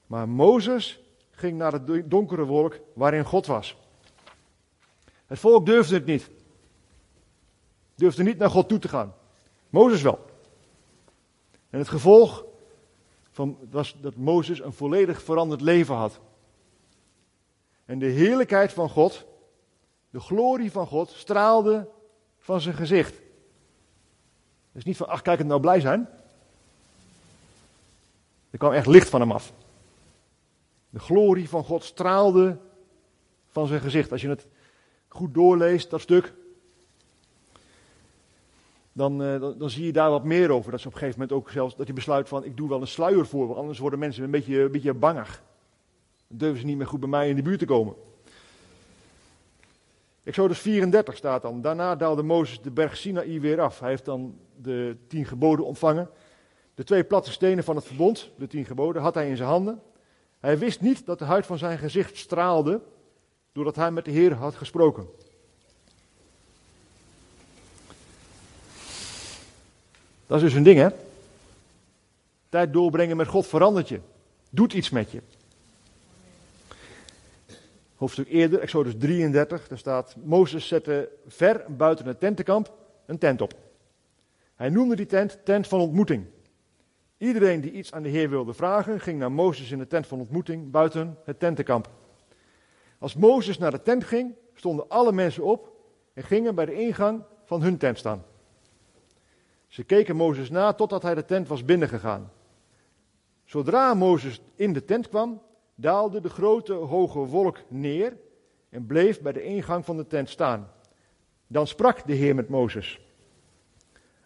Maar 0.07 0.29
Mozes 0.29 0.99
ging 1.31 1.57
naar 1.57 1.85
de 1.85 2.07
donkere 2.07 2.43
wolk 2.43 2.79
waarin 2.93 3.25
God 3.25 3.45
was. 3.45 3.77
Het 5.25 5.39
volk 5.39 5.65
durfde 5.65 5.95
het 5.95 6.05
niet. 6.05 6.29
Durfde 7.95 8.23
niet 8.23 8.37
naar 8.37 8.49
God 8.49 8.69
toe 8.69 8.79
te 8.79 8.87
gaan. 8.87 9.13
Mozes 9.75 10.01
wel. 10.01 10.25
En 11.69 11.79
het 11.79 11.87
gevolg 11.87 12.45
van, 13.31 13.57
was 13.69 13.95
dat 14.01 14.15
Mozes 14.15 14.59
een 14.59 14.73
volledig 14.73 15.23
veranderd 15.23 15.61
leven 15.61 15.95
had. 15.95 16.19
En 17.85 17.99
de 17.99 18.05
heerlijkheid 18.05 18.73
van 18.73 18.89
God, 18.89 19.25
de 20.09 20.19
glorie 20.19 20.71
van 20.71 20.87
God, 20.87 21.09
straalde 21.09 21.89
van 22.37 22.61
zijn 22.61 22.75
gezicht. 22.75 23.21
Dus 24.71 24.83
niet 24.83 24.97
van, 24.97 25.07
ach 25.07 25.21
kijk 25.21 25.37
het 25.37 25.47
nou 25.47 25.61
blij 25.61 25.79
zijn. 25.79 26.09
Er 28.49 28.57
kwam 28.57 28.71
echt 28.71 28.87
licht 28.87 29.09
van 29.09 29.19
hem 29.19 29.31
af. 29.31 29.53
De 30.89 30.99
glorie 30.99 31.49
van 31.49 31.63
God 31.63 31.83
straalde 31.83 32.57
van 33.47 33.67
zijn 33.67 33.81
gezicht. 33.81 34.11
Als 34.11 34.21
je 34.21 34.29
het 34.29 34.47
goed 35.07 35.33
doorleest, 35.33 35.89
dat 35.89 36.01
stuk, 36.01 36.33
dan, 38.97 39.21
uh, 39.21 39.39
dan, 39.39 39.57
dan, 39.57 39.69
zie 39.69 39.85
je 39.85 39.91
daar 39.91 40.09
wat 40.09 40.23
meer 40.23 40.49
over. 40.49 40.71
Dat 40.71 40.81
ze 40.81 40.87
op 40.87 40.93
een 40.93 40.99
gegeven 40.99 41.19
moment 41.19 41.37
ook 41.37 41.49
zelfs, 41.49 41.75
dat 41.75 41.85
hij 41.85 41.95
besluit 41.95 42.27
van, 42.27 42.43
ik 42.43 42.57
doe 42.57 42.69
wel 42.69 42.81
een 42.81 42.87
sluier 42.87 43.25
voor, 43.25 43.47
want 43.47 43.59
anders 43.59 43.79
worden 43.79 43.99
mensen 43.99 44.23
een 44.23 44.31
beetje, 44.31 44.61
een 44.61 44.71
beetje 44.71 44.93
bangig. 44.93 45.43
Dan 46.27 46.37
durven 46.37 46.59
ze 46.59 46.65
niet 46.65 46.77
meer 46.77 46.87
goed 46.87 46.99
bij 46.99 47.09
mij 47.09 47.29
in 47.29 47.35
de 47.35 47.41
buurt 47.41 47.59
te 47.59 47.65
komen. 47.65 47.95
Exodus 50.23 50.59
34 50.59 51.15
staat 51.15 51.41
dan. 51.41 51.61
Daarna 51.61 51.95
daalde 51.95 52.23
Mozes 52.23 52.61
de 52.61 52.71
berg 52.71 52.97
Sinaï 52.97 53.39
weer 53.39 53.61
af. 53.61 53.79
Hij 53.79 53.89
heeft 53.89 54.05
dan 54.05 54.37
de 54.61 54.97
tien 55.07 55.25
geboden 55.25 55.65
ontvangen. 55.65 56.09
De 56.75 56.83
twee 56.83 57.03
platte 57.03 57.31
stenen 57.31 57.63
van 57.63 57.75
het 57.75 57.85
verbond, 57.85 58.31
de 58.37 58.47
tien 58.47 58.65
geboden, 58.65 59.01
had 59.01 59.13
hij 59.13 59.29
in 59.29 59.37
zijn 59.37 59.49
handen. 59.49 59.81
Hij 60.39 60.57
wist 60.57 60.81
niet 60.81 61.05
dat 61.05 61.19
de 61.19 61.25
huid 61.25 61.45
van 61.45 61.57
zijn 61.57 61.77
gezicht 61.77 62.17
straalde, 62.17 62.81
doordat 63.51 63.75
hij 63.75 63.91
met 63.91 64.05
de 64.05 64.11
Heer 64.11 64.33
had 64.33 64.55
gesproken. 64.55 65.07
Dat 70.27 70.37
is 70.37 70.43
dus 70.43 70.53
een 70.53 70.63
ding, 70.63 70.79
hè? 70.79 70.87
Tijd 72.49 72.73
doorbrengen 72.73 73.17
met 73.17 73.27
God 73.27 73.47
verandert 73.47 73.89
je. 73.89 73.99
Doet 74.49 74.73
iets 74.73 74.89
met 74.89 75.11
je. 75.11 75.21
Hoofdstuk 77.95 78.27
eerder, 78.29 78.59
Exodus 78.59 78.93
33, 78.97 79.67
daar 79.67 79.77
staat: 79.77 80.15
Mozes 80.23 80.67
zette 80.67 81.09
ver 81.27 81.65
buiten 81.67 82.05
het 82.05 82.19
tentenkamp 82.19 82.73
een 83.05 83.17
tent 83.17 83.41
op. 83.41 83.53
Hij 84.55 84.69
noemde 84.69 84.95
die 84.95 85.05
tent 85.05 85.39
tent 85.43 85.67
van 85.67 85.79
ontmoeting. 85.79 86.25
Iedereen 87.17 87.61
die 87.61 87.71
iets 87.71 87.91
aan 87.91 88.03
de 88.03 88.09
Heer 88.09 88.29
wilde 88.29 88.53
vragen, 88.53 88.99
ging 88.99 89.19
naar 89.19 89.31
Mozes 89.31 89.71
in 89.71 89.77
de 89.77 89.87
tent 89.87 90.07
van 90.07 90.19
ontmoeting 90.19 90.71
buiten 90.71 91.17
het 91.23 91.39
tentenkamp. 91.39 91.89
Als 92.99 93.15
Mozes 93.15 93.57
naar 93.57 93.71
de 93.71 93.81
tent 93.81 94.03
ging, 94.03 94.33
stonden 94.53 94.89
alle 94.89 95.11
mensen 95.11 95.43
op 95.43 95.71
en 96.13 96.23
gingen 96.23 96.55
bij 96.55 96.65
de 96.65 96.73
ingang 96.73 97.23
van 97.45 97.61
hun 97.61 97.77
tent 97.77 97.97
staan. 97.97 98.23
Ze 99.75 99.83
keken 99.83 100.15
Mozes 100.15 100.49
na 100.49 100.73
totdat 100.73 101.01
hij 101.01 101.15
de 101.15 101.25
tent 101.25 101.47
was 101.47 101.65
binnengegaan. 101.65 102.31
Zodra 103.43 103.93
Mozes 103.93 104.41
in 104.55 104.73
de 104.73 104.85
tent 104.85 105.09
kwam, 105.09 105.41
daalde 105.75 106.21
de 106.21 106.29
grote 106.29 106.73
hoge 106.73 107.19
wolk 107.19 107.59
neer 107.67 108.17
en 108.69 108.85
bleef 108.85 109.21
bij 109.21 109.31
de 109.31 109.43
ingang 109.43 109.85
van 109.85 109.97
de 109.97 110.07
tent 110.07 110.29
staan. 110.29 110.71
Dan 111.47 111.67
sprak 111.67 112.07
de 112.07 112.13
Heer 112.13 112.35
met 112.35 112.49
Mozes. 112.49 112.99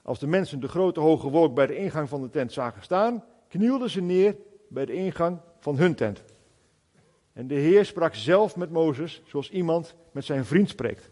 Als 0.04 0.20
de 0.20 0.28
mensen 0.28 0.60
de 0.60 0.68
grote 0.68 1.00
hoge 1.00 1.30
wolk 1.30 1.56
bij 1.56 1.68
de 1.68 1.76
ingang 1.76 2.10
van 2.10 2.22
de 2.22 2.30
tent 2.30 2.54
zagen 2.54 2.84
staan, 2.84 3.24
knielden 3.48 3.90
ze 3.90 4.02
neer 4.02 4.36
bij 4.68 4.86
de 4.86 4.94
ingang 4.94 5.40
van 5.60 5.78
hun 5.78 5.96
tent. 5.96 6.24
En 7.34 7.48
de 7.48 7.56
Heer 7.56 7.86
sprak 7.86 8.16
zelf 8.16 8.56
met 8.56 8.72
Mozes, 8.72 9.22
zoals 9.26 9.50
iemand 9.50 9.96
met 10.12 10.26
zijn 10.26 10.46
vriend 10.46 10.70
spreekt. 10.70 11.10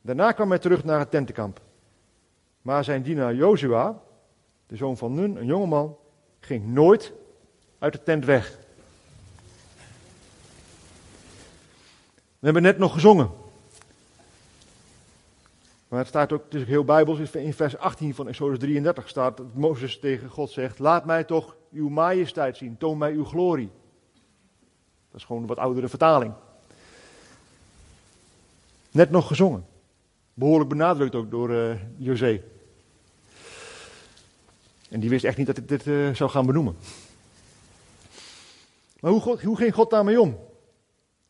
Daarna 0.00 0.32
kwam 0.32 0.48
hij 0.48 0.58
terug 0.58 0.84
naar 0.84 0.98
het 0.98 1.10
tentenkamp. 1.10 1.60
Maar 2.62 2.84
zijn 2.84 3.02
dienaar 3.02 3.34
Jozua, 3.34 4.02
de 4.66 4.76
zoon 4.76 4.96
van 4.96 5.14
Nun, 5.14 5.36
een 5.36 5.46
jongeman, 5.46 5.96
ging 6.40 6.66
nooit 6.66 7.12
uit 7.78 7.92
de 7.92 8.02
tent 8.02 8.24
weg. 8.24 8.58
We 12.38 12.48
hebben 12.48 12.62
net 12.62 12.78
nog 12.78 12.92
gezongen. 12.92 13.30
Maar 15.88 16.00
het 16.00 16.08
staat 16.08 16.32
ook, 16.32 16.44
het 16.44 16.54
is 16.54 16.64
heel 16.64 16.84
bijbels, 16.84 17.34
in 17.34 17.54
vers 17.54 17.78
18 17.78 18.14
van 18.14 18.28
Exodus 18.28 18.58
33 18.58 19.08
staat 19.08 19.36
dat 19.36 19.54
Mozes 19.54 19.98
tegen 19.98 20.28
God 20.28 20.50
zegt, 20.50 20.78
laat 20.78 21.04
mij 21.04 21.24
toch 21.24 21.56
uw 21.72 21.88
majesteit 21.88 22.56
zien, 22.56 22.76
toon 22.78 22.98
mij 22.98 23.12
uw 23.12 23.24
glorie. 23.24 23.70
Dat 25.10 25.20
is 25.20 25.26
gewoon 25.26 25.42
een 25.42 25.48
wat 25.48 25.58
oudere 25.58 25.88
vertaling. 25.88 26.32
Net 28.90 29.10
nog 29.10 29.26
gezongen. 29.26 29.66
Behoorlijk 30.34 30.70
benadrukt 30.70 31.14
ook 31.14 31.30
door 31.30 31.50
uh, 31.50 31.74
José. 31.96 32.42
En 34.88 35.00
die 35.00 35.10
wist 35.10 35.24
echt 35.24 35.36
niet 35.36 35.46
dat 35.46 35.56
ik 35.56 35.68
dit 35.68 35.86
uh, 35.86 36.14
zou 36.14 36.30
gaan 36.30 36.46
benoemen. 36.46 36.76
Maar 39.00 39.10
hoe, 39.10 39.38
hoe 39.42 39.56
ging 39.56 39.74
God 39.74 39.90
daarmee 39.90 40.20
om? 40.20 40.38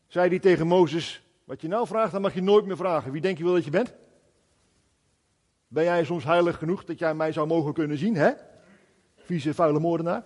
Zei 0.07 0.29
hij 0.29 0.39
tegen 0.39 0.67
Mozes, 0.67 1.23
wat 1.43 1.61
je 1.61 1.67
nou 1.67 1.87
vraagt, 1.87 2.11
dan 2.11 2.21
mag 2.21 2.33
je 2.33 2.41
nooit 2.41 2.65
meer 2.65 2.77
vragen. 2.77 3.11
Wie 3.11 3.21
denk 3.21 3.37
je 3.37 3.43
wel 3.43 3.53
dat 3.53 3.65
je 3.65 3.69
bent? 3.71 3.93
Ben 5.67 5.83
jij 5.83 6.05
soms 6.05 6.23
heilig 6.23 6.57
genoeg 6.57 6.85
dat 6.85 6.99
jij 6.99 7.13
mij 7.13 7.31
zou 7.31 7.47
mogen 7.47 7.73
kunnen 7.73 7.97
zien, 7.97 8.15
hè? 8.15 8.31
Vieze, 9.17 9.53
vuile 9.53 9.79
moordenaar. 9.79 10.23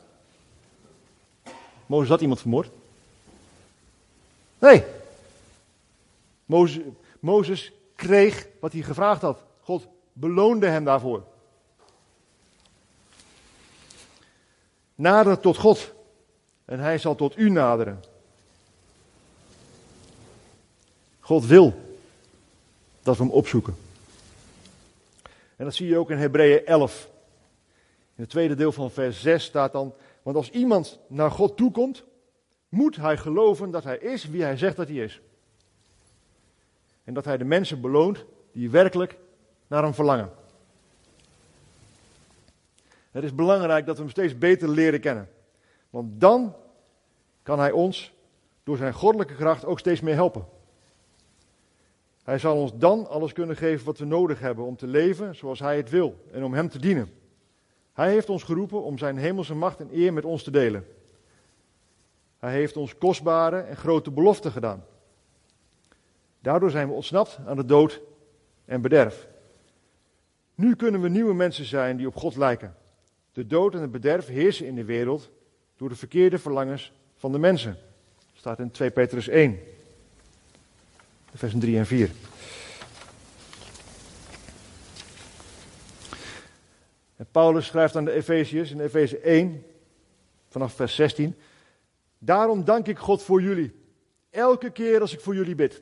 Mozes 1.86 2.10
had 2.10 2.22
iemand 2.22 2.40
vermoord. 2.40 2.70
Nee. 4.60 4.84
Mozes, 6.46 6.84
Mozes 7.20 7.72
kreeg 7.98 8.48
wat 8.60 8.72
hij 8.72 8.82
gevraagd 8.82 9.22
had. 9.22 9.44
God 9.62 9.88
beloonde 10.14 10.68
hem 10.68 10.84
daarvoor. 10.84 11.24
Nader 14.96 15.40
tot 15.40 15.58
God 15.58 15.94
en 16.66 16.80
hij 16.80 16.98
zal 16.98 17.16
tot 17.16 17.38
u 17.38 17.50
naderen. 17.50 18.04
God 21.20 21.46
wil 21.46 21.74
dat 23.02 23.18
we 23.18 23.24
hem 23.24 23.32
opzoeken. 23.32 23.76
En 25.56 25.66
dat 25.66 25.76
zie 25.76 25.88
je 25.88 25.98
ook 25.98 26.12
in 26.12 26.18
Hebreeën 26.18 26.66
11. 26.66 27.10
In 28.16 28.24
het 28.24 28.30
tweede 28.30 28.56
deel 28.56 28.72
van 28.72 28.92
vers 28.92 29.22
6 29.22 29.44
staat 29.44 29.72
dan: 29.72 29.94
Want 30.22 30.36
als 30.36 30.50
iemand 30.50 31.00
naar 31.08 31.32
God 31.32 31.58
toekomt, 31.58 32.04
moet 32.70 32.96
hij 32.96 33.18
geloven 33.18 33.72
dat 33.72 33.84
hij 33.84 33.98
is 33.98 34.26
wie 34.26 34.44
hij 34.44 34.58
zegt 34.58 34.76
dat 34.76 34.88
hij 34.88 34.98
is. 34.98 35.22
En 37.08 37.14
dat 37.14 37.26
hij 37.26 37.38
de 37.38 37.46
mensen 37.46 37.82
beloont 37.82 38.26
die 38.52 38.70
werkelijk 38.70 39.18
naar 39.68 39.84
hem 39.84 39.94
verlangen. 39.94 40.32
Het 43.12 43.24
is 43.24 43.36
belangrijk 43.36 43.86
dat 43.86 43.96
we 43.96 44.02
hem 44.02 44.12
steeds 44.12 44.38
beter 44.38 44.70
leren 44.70 45.00
kennen. 45.00 45.30
Want 45.90 46.22
dan 46.22 46.56
kan 47.44 47.60
hij 47.60 47.72
ons 47.72 48.14
door 48.64 48.78
zijn 48.78 48.94
goddelijke 48.94 49.36
kracht 49.36 49.66
ook 49.66 49.80
steeds 49.80 50.02
meer 50.02 50.14
helpen. 50.14 50.46
Hij 52.24 52.40
zal 52.40 52.58
ons 52.58 52.72
dan 52.78 53.08
alles 53.10 53.34
kunnen 53.34 53.56
geven 53.56 53.86
wat 53.86 53.98
we 53.98 54.06
nodig 54.06 54.40
hebben 54.40 54.66
om 54.66 54.76
te 54.76 54.88
leven 54.88 55.36
zoals 55.36 55.60
Hij 55.60 55.78
het 55.78 55.90
wil 55.90 56.16
en 56.32 56.44
om 56.44 56.54
Hem 56.54 56.70
te 56.70 56.80
dienen. 56.80 57.10
Hij 57.94 58.12
heeft 58.12 58.30
ons 58.30 58.44
geroepen 58.44 58.84
om 58.84 58.98
Zijn 58.98 59.18
hemelse 59.18 59.56
macht 59.56 59.80
en 59.80 59.90
eer 59.92 60.14
met 60.14 60.26
ons 60.26 60.44
te 60.44 60.52
delen. 60.52 60.88
Hij 62.38 62.52
heeft 62.52 62.78
ons 62.78 62.98
kostbare 62.98 63.60
en 63.60 63.78
grote 63.78 64.12
beloften 64.12 64.52
gedaan. 64.52 64.84
Daardoor 66.40 66.72
zijn 66.72 66.88
we 66.88 66.94
ontsnapt 66.94 67.40
aan 67.46 67.56
de 67.56 67.66
dood 67.66 68.02
en 68.66 68.82
bederf. 68.82 69.28
Nu 70.56 70.76
kunnen 70.76 71.02
we 71.02 71.10
nieuwe 71.10 71.34
mensen 71.34 71.66
zijn 71.66 71.98
die 71.98 72.08
op 72.08 72.16
God 72.16 72.36
lijken. 72.36 72.76
De 73.32 73.48
dood 73.48 73.74
en 73.74 73.82
het 73.82 73.92
bederf 73.92 74.28
heersen 74.28 74.66
in 74.66 74.76
de 74.76 74.86
wereld 74.86 75.30
door 75.76 75.90
de 75.90 75.96
verkeerde 75.96 76.40
verlangens 76.40 76.94
van 77.16 77.32
de 77.32 77.40
mensen. 77.40 77.78
Dat 78.16 78.40
staat 78.40 78.60
in 78.60 78.72
2 78.72 78.92
Petrus 78.92 79.28
1 79.28 79.60
versen 81.38 81.60
3 81.60 81.78
en 81.78 81.86
4. 81.86 82.10
En 87.16 87.28
Paulus 87.32 87.66
schrijft 87.66 87.96
aan 87.96 88.06
de 88.06 88.12
Efeziërs 88.12 88.72
in 88.72 88.80
Efeze 88.80 89.20
1 89.20 89.66
vanaf 90.48 90.74
vers 90.74 90.96
16. 90.96 91.36
Daarom 92.18 92.64
dank 92.64 92.88
ik 92.88 92.98
God 92.98 93.24
voor 93.24 93.42
jullie. 93.42 93.76
Elke 94.30 94.70
keer 94.70 95.02
als 95.02 95.14
ik 95.14 95.20
voor 95.20 95.36
jullie 95.36 95.56
bid. 95.56 95.82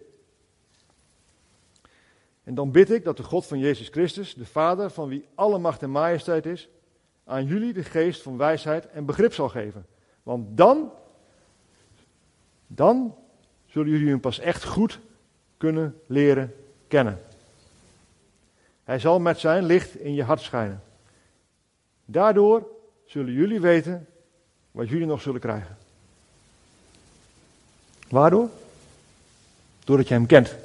En 2.46 2.56
dan 2.56 2.72
bid 2.72 2.92
ik 2.92 3.04
dat 3.04 3.18
de 3.18 3.24
God 3.24 3.46
van 3.46 3.60
Jezus 3.60 3.88
Christus, 3.88 4.34
de 4.34 4.46
Vader 4.46 4.90
van 4.90 5.10
wie 5.10 5.26
alle 5.36 5.58
macht 5.58 5.82
en 5.82 5.92
majesteit 5.92 6.46
is, 6.46 6.70
aan 7.24 7.46
jullie 7.46 7.74
de 7.74 7.84
geest 7.84 8.22
van 8.22 8.38
wijsheid 8.38 8.88
en 8.90 9.06
begrip 9.06 9.34
zal 9.34 9.50
geven. 9.50 9.86
Want 10.24 10.58
dan, 10.58 10.92
dan 12.68 13.16
zullen 13.66 13.92
jullie 13.92 14.10
hem 14.10 14.20
pas 14.20 14.40
echt 14.40 14.64
goed 14.64 15.00
kunnen 15.58 16.00
leren 16.06 16.56
kennen. 16.88 17.22
Hij 18.84 19.00
zal 19.00 19.20
met 19.20 19.40
zijn 19.40 19.66
licht 19.66 19.96
in 19.96 20.14
je 20.14 20.24
hart 20.24 20.42
schijnen. 20.42 20.84
Daardoor 22.06 22.68
zullen 23.06 23.34
jullie 23.34 23.60
weten 23.60 24.08
wat 24.72 24.90
jullie 24.90 25.08
nog 25.08 25.22
zullen 25.22 25.42
krijgen. 25.42 25.78
Waardoor? 28.10 28.50
Doordat 29.84 30.08
je 30.08 30.14
hem 30.14 30.26
kent. 30.26 30.56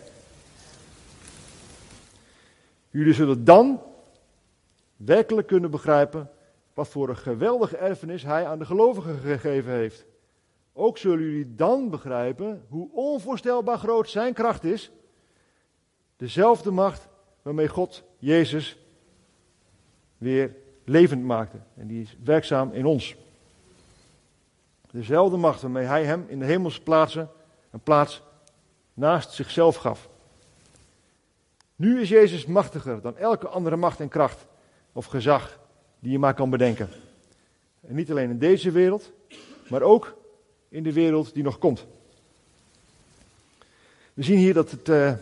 Jullie 2.90 3.14
zullen 3.14 3.44
dan 3.44 3.82
werkelijk 4.96 5.46
kunnen 5.46 5.70
begrijpen 5.70 6.30
wat 6.74 6.88
voor 6.88 7.08
een 7.08 7.16
geweldige 7.16 7.76
erfenis 7.76 8.22
hij 8.22 8.46
aan 8.46 8.58
de 8.58 8.64
gelovigen 8.64 9.18
gegeven 9.18 9.72
heeft. 9.72 10.04
Ook 10.72 10.98
zullen 10.98 11.24
jullie 11.24 11.54
dan 11.54 11.90
begrijpen 11.90 12.64
hoe 12.68 12.88
onvoorstelbaar 12.92 13.78
groot 13.78 14.08
zijn 14.08 14.32
kracht 14.32 14.64
is. 14.64 14.90
Dezelfde 16.16 16.70
macht 16.70 17.08
waarmee 17.42 17.68
God 17.68 18.02
Jezus 18.18 18.78
weer 20.18 20.56
levend 20.84 21.24
maakte. 21.24 21.58
En 21.76 21.86
die 21.86 22.02
is 22.02 22.16
werkzaam 22.24 22.72
in 22.72 22.86
ons. 22.86 23.16
Dezelfde 24.90 25.36
macht 25.36 25.62
waarmee 25.62 25.84
hij 25.84 26.04
hem 26.04 26.24
in 26.28 26.38
de 26.38 26.44
hemelse 26.44 26.82
plaatsen 26.82 27.30
een 27.70 27.80
plaats 27.80 28.22
naast 28.94 29.32
zichzelf 29.32 29.76
gaf. 29.76 30.09
Nu 31.80 32.00
is 32.00 32.08
Jezus 32.08 32.46
machtiger 32.46 33.00
dan 33.00 33.16
elke 33.16 33.48
andere 33.48 33.76
macht 33.76 34.00
en 34.00 34.08
kracht 34.08 34.46
of 34.92 35.06
gezag 35.06 35.58
die 35.98 36.12
je 36.12 36.18
maar 36.18 36.34
kan 36.34 36.50
bedenken. 36.50 36.88
En 37.80 37.94
niet 37.94 38.10
alleen 38.10 38.30
in 38.30 38.38
deze 38.38 38.70
wereld, 38.70 39.12
maar 39.68 39.82
ook 39.82 40.16
in 40.68 40.82
de 40.82 40.92
wereld 40.92 41.34
die 41.34 41.42
nog 41.42 41.58
komt. 41.58 41.86
We 44.14 44.22
zien 44.22 44.38
hier 44.38 44.54
dat 44.54 44.70
het 44.70 44.88
uh, 44.88 45.12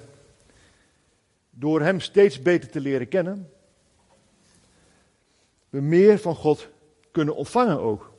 door 1.51 1.81
Hem 1.81 2.01
steeds 2.01 2.43
beter 2.43 2.71
te 2.71 2.81
leren 2.81 3.09
kennen, 3.09 3.51
we 5.69 5.81
meer 5.81 6.19
van 6.19 6.35
God 6.35 6.69
kunnen 7.11 7.37
ontvangen 7.37 7.81
ook. 7.81 8.13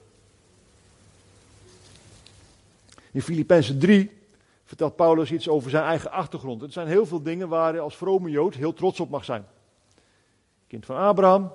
In 3.11 3.21
Filippenzen 3.21 3.79
3 3.79 4.18
vertelt 4.69 4.95
Paulus 4.95 5.31
iets 5.31 5.49
over 5.49 5.69
zijn 5.69 5.83
eigen 5.83 6.11
achtergrond. 6.11 6.61
Het 6.61 6.73
zijn 6.73 6.87
heel 6.87 7.05
veel 7.05 7.23
dingen 7.23 7.49
waar 7.49 7.71
hij 7.71 7.81
als 7.81 7.97
vrome 7.97 8.29
Jood 8.29 8.53
heel 8.53 8.73
trots 8.73 8.99
op 8.99 9.09
mag 9.09 9.25
zijn. 9.25 9.45
Kind 10.67 10.85
van 10.85 10.95
Abraham, 10.95 11.53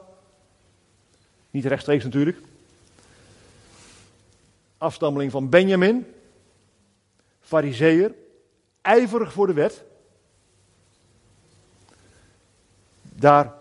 niet 1.51 1.65
rechtstreeks 1.65 2.05
natuurlijk. 2.05 2.41
Afstammeling 4.79 5.31
van 5.31 5.49
Benjamin, 5.49 6.07
fariseer, 7.41 8.15
ijverig 8.81 9.33
voor 9.33 9.47
de 9.47 9.53
wet. 9.53 9.85
Daar 13.03 13.55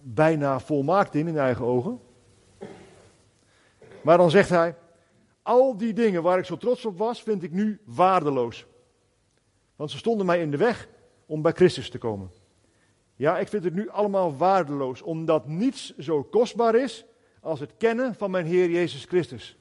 bijna 0.00 0.60
volmaakt 0.60 1.14
in, 1.14 1.28
in 1.28 1.38
eigen 1.38 1.64
ogen. 1.64 2.00
Maar 4.02 4.16
dan 4.16 4.30
zegt 4.30 4.48
hij, 4.48 4.76
al 5.42 5.76
die 5.76 5.92
dingen 5.92 6.22
waar 6.22 6.38
ik 6.38 6.44
zo 6.44 6.56
trots 6.56 6.84
op 6.84 6.98
was, 6.98 7.22
vind 7.22 7.42
ik 7.42 7.52
nu 7.52 7.80
waardeloos. 7.84 8.66
Want 9.76 9.90
ze 9.90 9.96
stonden 9.96 10.26
mij 10.26 10.40
in 10.40 10.50
de 10.50 10.56
weg 10.56 10.88
om 11.26 11.42
bij 11.42 11.52
Christus 11.52 11.90
te 11.90 11.98
komen. 11.98 12.30
Ja, 13.16 13.38
ik 13.38 13.48
vind 13.48 13.64
het 13.64 13.74
nu 13.74 13.88
allemaal 13.88 14.36
waardeloos, 14.36 15.02
omdat 15.02 15.46
niets 15.46 15.96
zo 15.96 16.22
kostbaar 16.22 16.74
is 16.74 17.04
als 17.40 17.60
het 17.60 17.70
kennen 17.78 18.14
van 18.14 18.30
mijn 18.30 18.46
Heer 18.46 18.70
Jezus 18.70 19.04
Christus. 19.04 19.56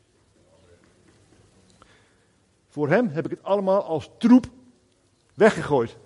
Voor 2.68 2.90
Hem 2.90 3.08
heb 3.08 3.26
ik 3.26 3.32
het 3.32 3.44
allemaal 3.44 3.84
als 3.84 4.10
troep 4.18 4.46
weggegooid. 5.34 5.98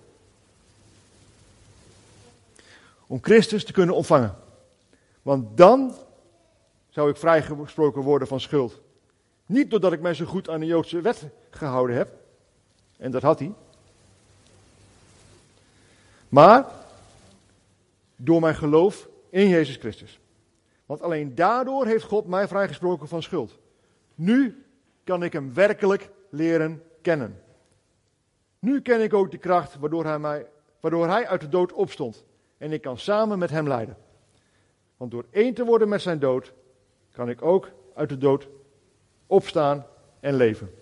Om 3.07 3.19
Christus 3.21 3.65
te 3.65 3.71
kunnen 3.71 3.95
ontvangen. 3.95 4.35
Want 5.21 5.57
dan 5.57 5.95
zou 6.89 7.09
ik 7.09 7.17
vrijgesproken 7.17 8.01
worden 8.01 8.27
van 8.27 8.39
schuld. 8.39 8.81
Niet 9.45 9.69
doordat 9.69 9.93
ik 9.93 10.01
mij 10.01 10.13
zo 10.13 10.25
goed 10.25 10.49
aan 10.49 10.59
de 10.59 10.65
Joodse 10.65 11.01
wet 11.01 11.27
gehouden 11.49 11.95
heb. 11.95 12.17
En 12.97 13.11
dat 13.11 13.21
had 13.21 13.39
hij. 13.39 13.53
Maar 16.29 16.65
door 18.15 18.41
mijn 18.41 18.55
geloof 18.55 19.09
in 19.29 19.47
Jezus 19.47 19.75
Christus. 19.75 20.19
Want 20.85 21.01
alleen 21.01 21.35
daardoor 21.35 21.85
heeft 21.85 22.03
God 22.03 22.27
mij 22.27 22.47
vrijgesproken 22.47 23.07
van 23.07 23.23
schuld. 23.23 23.59
Nu 24.15 24.65
kan 25.03 25.23
ik 25.23 25.33
hem 25.33 25.53
werkelijk 25.53 26.09
leren 26.29 26.83
kennen. 27.01 27.41
Nu 28.59 28.81
ken 28.81 29.01
ik 29.01 29.13
ook 29.13 29.31
de 29.31 29.37
kracht 29.37 29.79
waardoor 29.79 30.05
hij, 30.05 30.19
mij, 30.19 30.45
waardoor 30.79 31.07
hij 31.07 31.27
uit 31.27 31.41
de 31.41 31.49
dood 31.49 31.73
opstond. 31.73 32.25
En 32.57 32.71
ik 32.71 32.81
kan 32.81 32.97
samen 32.97 33.39
met 33.39 33.49
hem 33.49 33.67
lijden. 33.67 33.97
Want 34.97 35.11
door 35.11 35.25
één 35.31 35.53
te 35.53 35.65
worden 35.65 35.89
met 35.89 36.01
zijn 36.01 36.19
dood, 36.19 36.53
kan 37.11 37.29
ik 37.29 37.41
ook 37.41 37.71
uit 37.95 38.09
de 38.09 38.17
dood 38.17 38.47
opstaan 39.27 39.85
en 40.19 40.33
leven. 40.33 40.73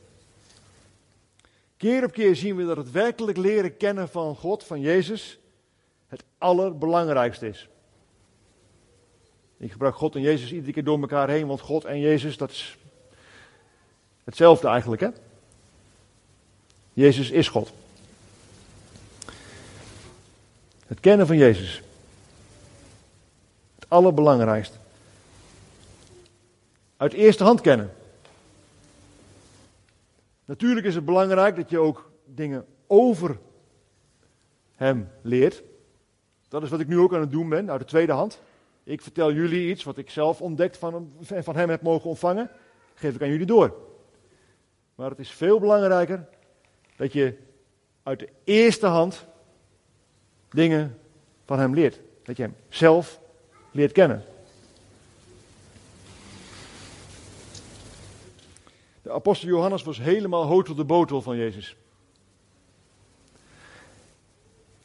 Keer 1.78 2.04
op 2.04 2.12
keer 2.12 2.36
zien 2.36 2.56
we 2.56 2.66
dat 2.66 2.78
het 2.78 2.92
werkelijk 2.92 3.38
leren 3.38 3.78
kennen 3.78 4.10
van 4.10 4.36
God, 4.36 4.63
van 4.63 4.82
Jezus, 4.82 5.40
het 6.08 6.24
allerbelangrijkste 6.38 7.48
is. 7.48 7.68
Ik 9.58 9.72
gebruik 9.72 9.96
God 9.96 10.16
en 10.16 10.22
Jezus 10.22 10.52
iedere 10.52 10.74
keer 10.74 10.84
door 10.84 11.00
elkaar 11.00 11.30
heen, 11.30 11.48
want 11.48 11.62
God 11.62 11.86
en 11.86 12.00
Jezus, 12.00 12.38
dat 12.38 12.52
is 12.52 12.78
hetzelfde 14.24 14.68
eigenlijk, 14.68 15.02
hè? 15.02 15.10
Jezus 16.94 17.30
is 17.30 17.48
God. 17.48 17.72
Het 20.88 21.00
kennen 21.00 21.28
van 21.28 21.38
Jezus. 21.38 21.82
Het 23.76 23.86
allerbelangrijkste. 23.88 24.78
Uit 26.98 27.13
eerste 27.13 27.44
hand 27.44 27.62
kennen. 27.62 27.96
Natuurlijk 30.47 30.86
is 30.86 30.95
het 30.95 31.05
belangrijk 31.05 31.55
dat 31.55 31.69
je 31.69 31.79
ook 31.79 32.12
dingen 32.25 32.65
over 32.88 33.39
hem 34.75 35.10
leert. 35.21 35.63
Dat 36.47 36.63
is 36.63 36.69
wat 36.69 36.79
ik 36.79 36.88
nu 36.88 36.99
ook 36.99 37.13
aan 37.13 37.19
het 37.19 37.31
doen 37.31 37.49
ben, 37.49 37.71
uit 37.71 37.79
de 37.79 37.86
tweede 37.86 38.12
hand. 38.12 38.41
Ik 38.83 39.01
vertel 39.01 39.33
jullie 39.33 39.69
iets 39.69 39.83
wat 39.83 39.97
ik 39.97 40.10
zelf 40.10 40.41
ontdekt 40.41 40.77
van 40.77 41.12
van 41.21 41.55
hem 41.55 41.69
heb 41.69 41.81
mogen 41.81 42.10
ontvangen. 42.10 42.49
Geef 42.93 43.15
ik 43.15 43.21
aan 43.21 43.29
jullie 43.29 43.45
door. 43.45 43.75
Maar 44.95 45.10
het 45.10 45.19
is 45.19 45.31
veel 45.31 45.60
belangrijker 45.60 46.27
dat 46.95 47.13
je 47.13 47.38
uit 48.03 48.19
de 48.19 48.29
eerste 48.43 48.88
hand 48.88 49.25
dingen 50.49 50.97
van 51.45 51.60
hem 51.60 51.73
leert. 51.73 51.99
Dat 52.23 52.38
je 52.38 52.43
hem 52.43 52.55
zelf 52.69 53.19
leert 53.71 53.91
kennen. 53.91 54.23
De 59.08 59.13
apostel 59.13 59.48
Johannes 59.48 59.84
was 59.84 59.98
helemaal 59.98 60.46
hotel 60.46 60.76
de 60.76 60.84
botel 60.84 61.22
van 61.22 61.38
Jezus. 61.38 61.76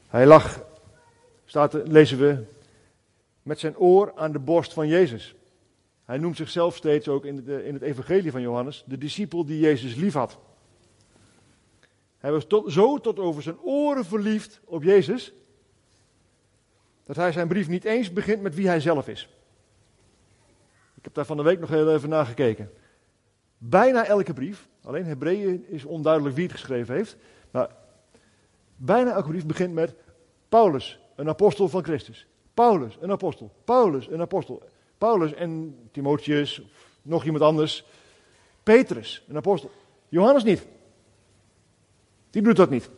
Hij 0.08 0.26
lag, 0.26 0.64
staat, 1.44 1.72
lezen 1.72 2.18
we, 2.18 2.44
met 3.42 3.58
zijn 3.58 3.76
oor 3.76 4.12
aan 4.16 4.32
de 4.32 4.38
borst 4.38 4.72
van 4.72 4.88
Jezus. 4.88 5.34
Hij 6.04 6.18
noemt 6.18 6.36
zichzelf 6.36 6.76
steeds 6.76 7.08
ook 7.08 7.24
in, 7.24 7.44
de, 7.44 7.64
in 7.64 7.74
het 7.74 7.82
evangelie 7.82 8.30
van 8.30 8.40
Johannes 8.40 8.84
de 8.86 8.98
discipel 8.98 9.44
die 9.44 9.60
Jezus 9.60 9.94
lief 9.94 10.14
had. 10.14 10.38
Hij 12.18 12.32
was 12.32 12.44
tot, 12.46 12.72
zo 12.72 12.98
tot 12.98 13.18
over 13.18 13.42
zijn 13.42 13.60
oren 13.60 14.04
verliefd 14.04 14.60
op 14.64 14.82
Jezus, 14.82 15.32
dat 17.04 17.16
hij 17.16 17.32
zijn 17.32 17.48
brief 17.48 17.68
niet 17.68 17.84
eens 17.84 18.12
begint 18.12 18.42
met 18.42 18.54
wie 18.54 18.66
hij 18.66 18.80
zelf 18.80 19.08
is. 19.08 19.28
Ik 20.94 21.04
heb 21.04 21.14
daar 21.14 21.26
van 21.26 21.36
de 21.36 21.42
week 21.42 21.60
nog 21.60 21.68
heel 21.68 21.94
even 21.94 22.08
naar 22.08 22.26
gekeken. 22.26 22.70
Bijna 23.64 24.04
elke 24.04 24.32
brief, 24.32 24.68
alleen 24.82 25.04
Hebreeën 25.04 25.64
is 25.68 25.84
onduidelijk 25.84 26.34
wie 26.34 26.44
het 26.44 26.52
geschreven 26.52 26.94
heeft, 26.94 27.16
maar 27.50 27.70
bijna 28.76 29.12
elke 29.12 29.28
brief 29.28 29.46
begint 29.46 29.74
met 29.74 29.94
Paulus, 30.48 30.98
een 31.16 31.28
apostel 31.28 31.68
van 31.68 31.84
Christus. 31.84 32.26
Paulus, 32.54 32.98
een 33.00 33.10
apostel. 33.10 33.52
Paulus, 33.64 34.08
een 34.08 34.20
apostel. 34.20 34.62
Paulus 34.98 35.34
en 35.34 35.78
Timotheus, 35.92 36.62
nog 37.02 37.24
iemand 37.24 37.44
anders. 37.44 37.84
Petrus, 38.62 39.24
een 39.28 39.36
apostel. 39.36 39.70
Johannes 40.08 40.44
niet. 40.44 40.66
Die 42.30 42.42
doet 42.42 42.56
dat 42.56 42.70
niet. 42.70 42.90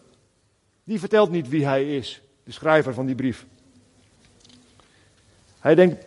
Die 0.85 0.98
vertelt 0.98 1.31
niet 1.31 1.48
wie 1.48 1.66
hij 1.66 1.96
is, 1.96 2.22
de 2.44 2.53
schrijver 2.53 2.94
van 2.94 3.07
die 3.07 3.14
brief. 3.14 3.46
Hij 5.59 5.74
denkt, 5.74 6.07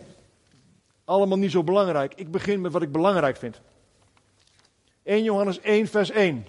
allemaal 1.04 1.38
niet 1.38 1.50
zo 1.50 1.64
belangrijk. 1.64 2.14
Ik 2.14 2.30
begin 2.30 2.60
met 2.60 2.72
wat 2.72 2.82
ik 2.82 2.92
belangrijk 2.92 3.36
vind. 3.36 3.60
1 5.08 5.22
Johannes 5.22 5.60
1, 5.60 5.86
vers 5.86 6.10
1. 6.10 6.46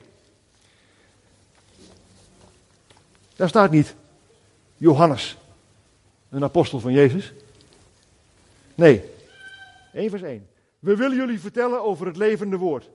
Daar 3.36 3.50
staat 3.50 3.72
niet 3.72 3.96
Johannes, 4.78 5.38
een 6.30 6.44
apostel 6.44 6.80
van 6.80 6.92
Jezus. 6.92 7.34
Nee, 8.76 9.04
1 9.94 10.10
vers 10.10 10.22
1. 10.22 10.48
We 10.80 10.96
willen 10.96 11.18
jullie 11.18 11.40
vertellen 11.40 11.84
over 11.84 12.06
het 12.06 12.18
levende 12.18 12.58
woord. 12.58 12.90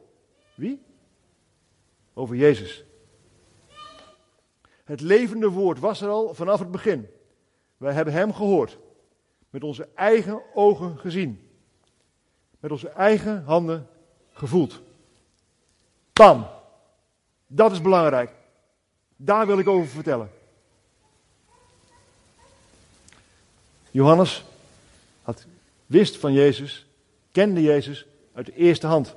Wie? 0.54 0.82
Over 2.14 2.36
Jezus. 2.36 2.84
Het 4.84 5.00
levende 5.00 5.48
woord 5.48 5.78
was 5.78 6.00
er 6.00 6.08
al 6.08 6.34
vanaf 6.34 6.58
het 6.58 6.70
begin. 6.70 7.08
Wij 7.76 7.92
hebben 7.92 8.14
hem 8.14 8.34
gehoord. 8.34 8.78
Met 9.50 9.64
onze 9.64 9.88
eigen 9.94 10.42
ogen 10.54 10.98
gezien. 10.98 11.50
Met 12.60 12.70
onze 12.70 12.88
eigen 12.88 13.44
handen 13.44 13.88
gevoeld. 14.32 14.82
Bam. 16.14 16.46
Dat 17.46 17.72
is 17.72 17.80
belangrijk. 17.80 18.30
Daar 19.16 19.46
wil 19.46 19.58
ik 19.58 19.68
over 19.68 19.88
vertellen. 19.88 20.30
Johannes 23.90 24.44
had, 25.22 25.44
wist 25.86 26.16
van 26.16 26.32
Jezus, 26.32 26.86
kende 27.32 27.62
Jezus 27.62 28.06
uit 28.32 28.46
de 28.46 28.54
eerste 28.54 28.86
hand. 28.86 29.14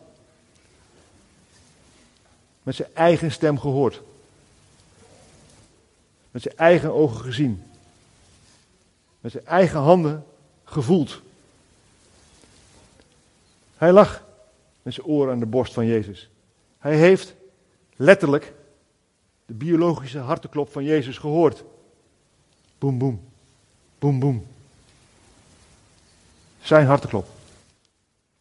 Met 2.63 2.75
zijn 2.75 2.89
eigen 2.93 3.31
stem 3.31 3.59
gehoord. 3.59 4.01
Met 6.31 6.41
zijn 6.41 6.57
eigen 6.57 6.93
ogen 6.93 7.25
gezien. 7.25 7.63
Met 9.19 9.31
zijn 9.31 9.45
eigen 9.45 9.79
handen 9.79 10.25
gevoeld. 10.63 11.21
Hij 13.75 13.91
lag 13.91 14.23
met 14.81 14.93
zijn 14.93 15.07
oren 15.07 15.33
aan 15.33 15.39
de 15.39 15.45
borst 15.45 15.73
van 15.73 15.85
Jezus. 15.85 16.29
Hij 16.79 16.95
heeft 16.95 17.35
letterlijk 17.95 18.53
de 19.45 19.53
biologische 19.53 20.19
hartenklop 20.19 20.71
van 20.71 20.83
Jezus 20.83 21.17
gehoord. 21.17 21.63
Boem, 22.77 22.97
boem. 22.97 23.21
Boem, 23.99 24.19
boem. 24.19 24.47
Zijn 26.61 26.85
hartenklop. 26.85 27.27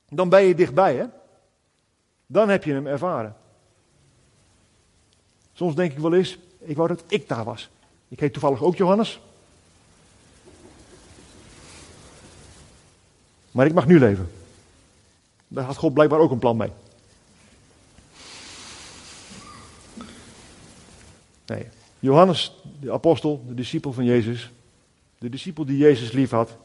Dan 0.08 0.28
ben 0.28 0.42
je 0.42 0.54
dichtbij, 0.54 0.96
hè? 0.96 1.04
Dan 2.26 2.48
heb 2.48 2.64
je 2.64 2.72
hem 2.72 2.86
ervaren. 2.86 3.36
Soms 5.52 5.74
denk 5.74 5.92
ik 5.92 5.98
wel 5.98 6.14
eens, 6.14 6.38
ik 6.58 6.76
wou 6.76 6.88
dat 6.88 7.04
ik 7.06 7.28
daar 7.28 7.44
was. 7.44 7.68
Ik 8.08 8.20
heet 8.20 8.32
toevallig 8.32 8.62
ook 8.62 8.76
Johannes. 8.76 9.20
Maar 13.50 13.66
ik 13.66 13.74
mag 13.74 13.86
nu 13.86 13.98
leven. 13.98 14.30
Daar 15.48 15.64
had 15.64 15.76
God 15.76 15.94
blijkbaar 15.94 16.18
ook 16.18 16.30
een 16.30 16.38
plan 16.38 16.56
mee. 16.56 16.70
Nee. 21.46 21.68
Johannes, 21.98 22.62
de 22.80 22.92
apostel, 22.92 23.44
de 23.46 23.54
discipel 23.54 23.92
van 23.92 24.04
Jezus, 24.04 24.50
de 25.18 25.28
discipel 25.28 25.64
die 25.64 25.76
Jezus 25.76 26.12
lief 26.12 26.30
had, 26.30 26.56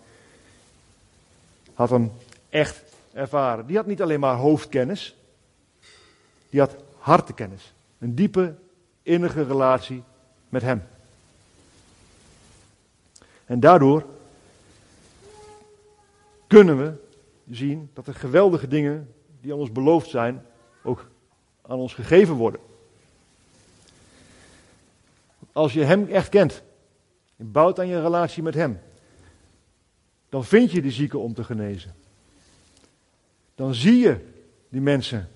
had 1.73 1.89
hem 1.89 2.11
echt 2.49 2.83
ervaren. 3.13 3.65
Die 3.65 3.75
had 3.75 3.85
niet 3.85 4.01
alleen 4.01 4.19
maar 4.19 4.35
hoofdkennis, 4.35 5.15
die 6.49 6.59
had 6.59 6.75
hartekennis. 6.97 7.73
Een 7.97 8.15
diepe, 8.15 8.55
innige 9.03 9.43
relatie 9.43 10.03
met 10.49 10.61
hem. 10.61 10.83
En 13.45 13.59
daardoor 13.59 14.05
kunnen 16.47 16.77
we 16.77 16.93
zien 17.49 17.89
dat 17.93 18.05
de 18.05 18.13
geweldige 18.13 18.67
dingen 18.67 19.13
die 19.41 19.53
aan 19.53 19.59
ons 19.59 19.71
beloofd 19.71 20.09
zijn, 20.09 20.45
ook 20.83 21.07
aan 21.61 21.77
ons 21.77 21.93
gegeven 21.93 22.35
worden. 22.35 22.61
Als 25.51 25.73
je 25.73 25.83
Hem 25.83 26.07
echt 26.07 26.29
kent, 26.29 26.61
je 27.35 27.43
bouwt 27.43 27.79
aan 27.79 27.87
je 27.87 28.01
relatie 28.01 28.43
met 28.43 28.53
Hem, 28.53 28.79
dan 30.29 30.43
vind 30.43 30.71
je 30.71 30.81
de 30.81 30.91
zieken 30.91 31.19
om 31.19 31.33
te 31.33 31.43
genezen. 31.43 31.95
Dan 33.55 33.73
zie 33.73 33.97
je 33.97 34.17
die 34.69 34.81
mensen 34.81 35.29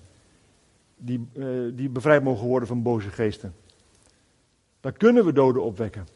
die, 0.96 1.28
uh, 1.32 1.76
die 1.76 1.88
bevrijd 1.88 2.22
mogen 2.22 2.46
worden 2.46 2.68
van 2.68 2.82
boze 2.82 3.10
geesten. 3.10 3.54
Dan 4.80 4.92
kunnen 4.92 5.24
we 5.24 5.32
doden 5.32 5.62
opwekken. 5.62 6.08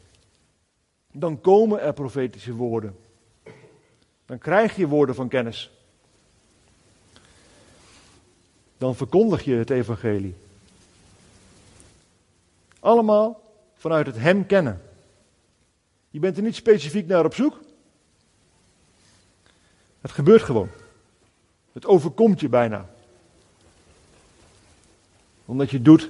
Dan 1.11 1.41
komen 1.41 1.81
er 1.81 1.93
profetische 1.93 2.53
woorden. 2.53 2.95
Dan 4.25 4.37
krijg 4.37 4.75
je 4.75 4.87
woorden 4.87 5.15
van 5.15 5.27
kennis. 5.27 5.71
Dan 8.77 8.95
verkondig 8.95 9.43
je 9.43 9.55
het 9.55 9.69
evangelie. 9.69 10.35
Allemaal 12.79 13.41
vanuit 13.81 14.05
het 14.05 14.17
Hem 14.17 14.45
kennen. 14.45 14.81
Je 16.09 16.19
bent 16.19 16.37
er 16.37 16.43
niet 16.43 16.55
specifiek 16.55 17.07
naar 17.07 17.25
op 17.25 17.33
zoek. 17.33 17.59
Het 20.01 20.11
gebeurt 20.11 20.41
gewoon. 20.41 20.69
Het 21.71 21.85
overkomt 21.85 22.39
je 22.39 22.49
bijna. 22.49 22.89
Omdat 25.45 25.69
je 25.69 25.81
doet 25.81 26.09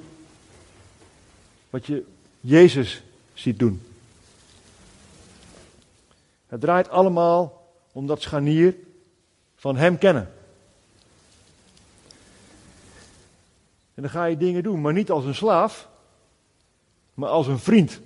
wat 1.69 1.85
je 1.85 2.05
Jezus 2.39 3.03
ziet 3.33 3.59
doen. 3.59 3.81
Het 6.47 6.61
draait 6.61 6.89
allemaal 6.89 7.71
om 7.91 8.07
dat 8.07 8.21
scharnier 8.21 8.75
van 9.55 9.77
Hem 9.77 9.97
kennen. 9.97 10.33
En 13.93 14.01
dan 14.01 14.09
ga 14.09 14.25
je 14.25 14.37
dingen 14.37 14.63
doen, 14.63 14.81
maar 14.81 14.93
niet 14.93 15.11
als 15.11 15.25
een 15.25 15.35
slaaf, 15.35 15.89
maar 17.13 17.29
als 17.29 17.47
een 17.47 17.59
vriend. 17.59 17.99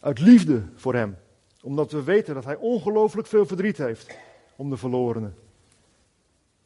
Uit 0.00 0.18
liefde 0.18 0.62
voor 0.74 0.94
Hem. 0.94 1.16
Omdat 1.62 1.92
we 1.92 2.02
weten 2.02 2.34
dat 2.34 2.44
Hij 2.44 2.56
ongelooflijk 2.56 3.28
veel 3.28 3.46
verdriet 3.46 3.78
heeft 3.78 4.16
om 4.56 4.70
de 4.70 4.76
verlorenen. 4.76 5.36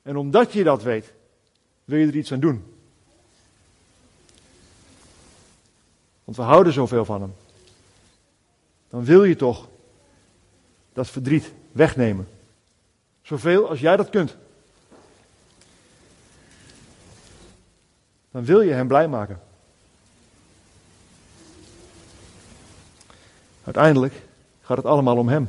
En 0.02 0.16
omdat 0.16 0.52
je 0.52 0.64
dat 0.64 0.82
weet, 0.82 1.12
wil 1.84 1.98
je 1.98 2.06
er 2.06 2.16
iets 2.16 2.32
aan 2.32 2.40
doen. 2.40 2.64
Want 6.24 6.36
we 6.36 6.42
houden 6.42 6.72
zoveel 6.72 7.04
van 7.04 7.20
Hem. 7.20 7.34
Dan 8.88 9.04
wil 9.04 9.24
je 9.24 9.36
toch 9.36 9.68
dat 10.92 11.10
verdriet 11.10 11.52
wegnemen. 11.72 12.28
Zoveel 13.22 13.68
als 13.68 13.80
jij 13.80 13.96
dat 13.96 14.10
kunt. 14.10 14.36
Dan 18.32 18.44
wil 18.44 18.60
je 18.60 18.72
hem 18.72 18.86
blij 18.86 19.08
maken. 19.08 19.40
Uiteindelijk 23.64 24.22
gaat 24.60 24.76
het 24.76 24.86
allemaal 24.86 25.16
om 25.16 25.28
hem. 25.28 25.48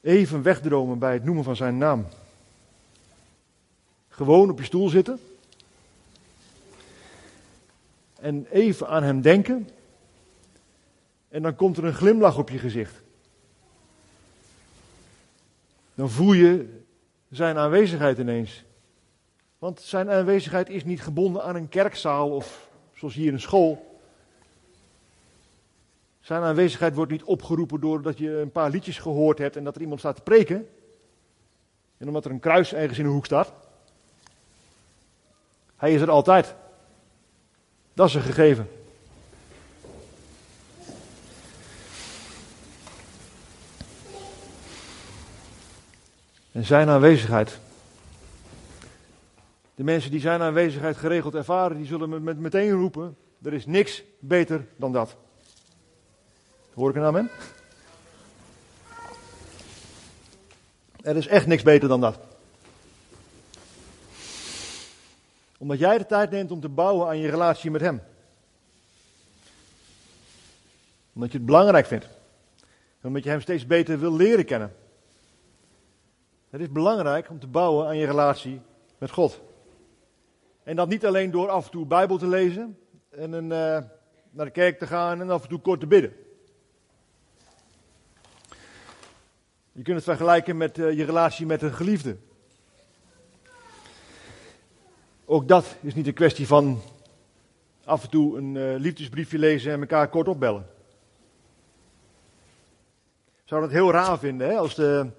Even 0.00 0.42
wegdromen 0.42 0.98
bij 0.98 1.12
het 1.12 1.24
noemen 1.24 1.44
van 1.44 1.56
zijn 1.56 1.78
naam. 1.78 2.06
Gewoon 4.08 4.50
op 4.50 4.58
je 4.58 4.64
stoel 4.64 4.88
zitten. 4.88 5.20
En 8.20 8.46
even 8.50 8.88
aan 8.88 9.02
hem 9.02 9.20
denken. 9.20 9.68
En 11.28 11.42
dan 11.42 11.56
komt 11.56 11.76
er 11.76 11.84
een 11.84 11.94
glimlach 11.94 12.38
op 12.38 12.50
je 12.50 12.58
gezicht. 12.58 12.94
Dan 15.94 16.10
voel 16.10 16.32
je 16.32 16.77
zijn 17.30 17.56
aanwezigheid 17.56 18.18
ineens. 18.18 18.64
Want 19.58 19.80
zijn 19.80 20.10
aanwezigheid 20.10 20.68
is 20.68 20.84
niet 20.84 21.02
gebonden 21.02 21.42
aan 21.42 21.56
een 21.56 21.68
kerkzaal 21.68 22.30
of 22.30 22.68
zoals 22.94 23.14
hier 23.14 23.32
een 23.32 23.40
school. 23.40 24.00
Zijn 26.20 26.42
aanwezigheid 26.42 26.94
wordt 26.94 27.12
niet 27.12 27.22
opgeroepen 27.22 27.80
doordat 27.80 28.18
je 28.18 28.40
een 28.40 28.52
paar 28.52 28.70
liedjes 28.70 28.98
gehoord 28.98 29.38
hebt 29.38 29.56
en 29.56 29.64
dat 29.64 29.74
er 29.74 29.80
iemand 29.80 30.00
staat 30.00 30.16
te 30.16 30.22
preken. 30.22 30.68
En 31.96 32.06
omdat 32.06 32.24
er 32.24 32.30
een 32.30 32.40
kruis 32.40 32.74
ergens 32.74 32.98
in 32.98 33.04
de 33.04 33.10
hoek 33.10 33.24
staat. 33.24 33.52
Hij 35.76 35.94
is 35.94 36.00
er 36.00 36.10
altijd. 36.10 36.54
Dat 37.94 38.08
is 38.08 38.14
een 38.14 38.22
gegeven. 38.22 38.77
En 46.58 46.64
zijn 46.64 46.88
aanwezigheid. 46.88 47.58
De 49.74 49.84
mensen 49.84 50.10
die 50.10 50.20
zijn 50.20 50.40
aanwezigheid 50.40 50.96
geregeld 50.96 51.34
ervaren, 51.34 51.76
die 51.76 51.86
zullen 51.86 52.22
met 52.22 52.38
meteen 52.38 52.70
roepen: 52.70 53.16
er 53.42 53.52
is 53.52 53.66
niks 53.66 54.02
beter 54.18 54.66
dan 54.76 54.92
dat. 54.92 55.16
Hoor 56.74 56.90
ik 56.90 56.96
een 56.96 57.02
amen? 57.02 57.30
Er 61.02 61.16
is 61.16 61.26
echt 61.26 61.46
niks 61.46 61.62
beter 61.62 61.88
dan 61.88 62.00
dat. 62.00 62.18
Omdat 65.58 65.78
jij 65.78 65.98
de 65.98 66.06
tijd 66.06 66.30
neemt 66.30 66.50
om 66.50 66.60
te 66.60 66.68
bouwen 66.68 67.08
aan 67.08 67.18
je 67.18 67.30
relatie 67.30 67.70
met 67.70 67.80
Hem. 67.80 68.02
Omdat 71.12 71.32
je 71.32 71.36
het 71.36 71.46
belangrijk 71.46 71.86
vindt. 71.86 72.08
Omdat 73.02 73.24
je 73.24 73.30
Hem 73.30 73.40
steeds 73.40 73.66
beter 73.66 73.98
wil 73.98 74.16
leren 74.16 74.44
kennen. 74.44 74.72
Het 76.50 76.60
is 76.60 76.72
belangrijk 76.72 77.30
om 77.30 77.38
te 77.38 77.46
bouwen 77.46 77.86
aan 77.86 77.96
je 77.96 78.06
relatie 78.06 78.60
met 78.98 79.10
God. 79.10 79.40
En 80.62 80.76
dat 80.76 80.88
niet 80.88 81.06
alleen 81.06 81.30
door 81.30 81.48
af 81.48 81.64
en 81.64 81.70
toe 81.70 81.86
Bijbel 81.86 82.18
te 82.18 82.26
lezen 82.26 82.78
en 83.10 83.32
een, 83.32 83.52
eh, 83.52 83.84
naar 84.30 84.44
de 84.44 84.50
kerk 84.50 84.78
te 84.78 84.86
gaan 84.86 85.20
en 85.20 85.30
af 85.30 85.42
en 85.42 85.48
toe 85.48 85.60
kort 85.60 85.80
te 85.80 85.86
bidden. 85.86 86.12
Je 89.72 89.82
kunt 89.82 89.96
het 89.96 90.04
vergelijken 90.04 90.56
met 90.56 90.78
eh, 90.78 90.96
je 90.96 91.04
relatie 91.04 91.46
met 91.46 91.62
een 91.62 91.74
geliefde. 91.74 92.16
Ook 95.24 95.48
dat 95.48 95.76
is 95.80 95.94
niet 95.94 96.06
een 96.06 96.14
kwestie 96.14 96.46
van 96.46 96.80
af 97.84 98.02
en 98.02 98.10
toe 98.10 98.38
een 98.38 98.56
eh, 98.56 98.80
liefdesbriefje 98.80 99.38
lezen 99.38 99.72
en 99.72 99.80
elkaar 99.80 100.08
kort 100.08 100.28
opbellen. 100.28 100.66
Ik 103.26 103.54
zou 103.54 103.60
dat 103.60 103.70
heel 103.70 103.90
raar 103.90 104.18
vinden 104.18 104.48
hè, 104.48 104.56
als 104.56 104.74
de 104.74 105.10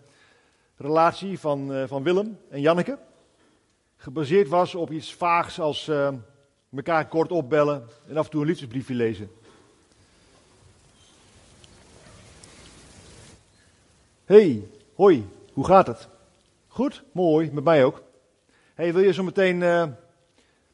relatie 0.80 1.40
van, 1.40 1.74
eh, 1.74 1.84
van 1.88 2.04
Willem 2.04 2.40
en 2.50 2.62
Janneke 2.62 2.98
gebaseerd 3.96 4.48
was 4.48 4.76
op 4.76 4.92
iets 4.92 5.14
vaags 5.14 5.60
als 5.60 5.88
eh, 5.88 6.14
elkaar 6.76 7.08
kort 7.08 7.32
opbellen 7.32 7.88
en 8.08 8.18
af 8.18 8.26
en 8.26 8.32
toe 8.32 8.42
een 8.42 8.48
liefdesbriefje 8.48 8.94
lezen. 8.94 9.32
Hey, 14.26 14.68
hoi, 14.96 15.28
hoe 15.54 15.66
gaat 15.66 15.88
het? 15.88 16.08
Goed, 16.68 17.04
mooi, 17.12 17.52
met 17.52 17.64
mij 17.64 17.86
ook. 17.86 18.04
Hey, 18.74 18.94
wil 18.94 19.04
je 19.04 19.14
zo 19.14 19.24
meteen 19.24 19.64
eh, 19.64 19.88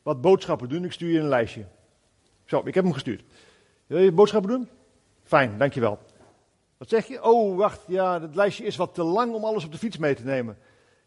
wat 0.03 0.21
boodschappen 0.21 0.69
doen? 0.69 0.85
Ik 0.85 0.91
stuur 0.91 1.11
je 1.11 1.19
een 1.19 1.27
lijstje. 1.27 1.65
Zo, 2.45 2.61
ik 2.65 2.73
heb 2.73 2.83
hem 2.83 2.93
gestuurd. 2.93 3.23
Wil 3.87 3.99
je 3.99 4.11
boodschappen 4.11 4.51
doen? 4.51 4.69
Fijn, 5.23 5.57
dankjewel. 5.57 5.99
Wat 6.77 6.89
zeg 6.89 7.07
je? 7.07 7.23
Oh, 7.23 7.57
wacht, 7.57 7.81
ja, 7.87 8.21
het 8.21 8.35
lijstje 8.35 8.65
is 8.65 8.75
wat 8.75 8.93
te 8.93 9.03
lang 9.03 9.33
om 9.33 9.43
alles 9.43 9.65
op 9.65 9.71
de 9.71 9.77
fiets 9.77 9.97
mee 9.97 10.15
te 10.15 10.23
nemen. 10.23 10.57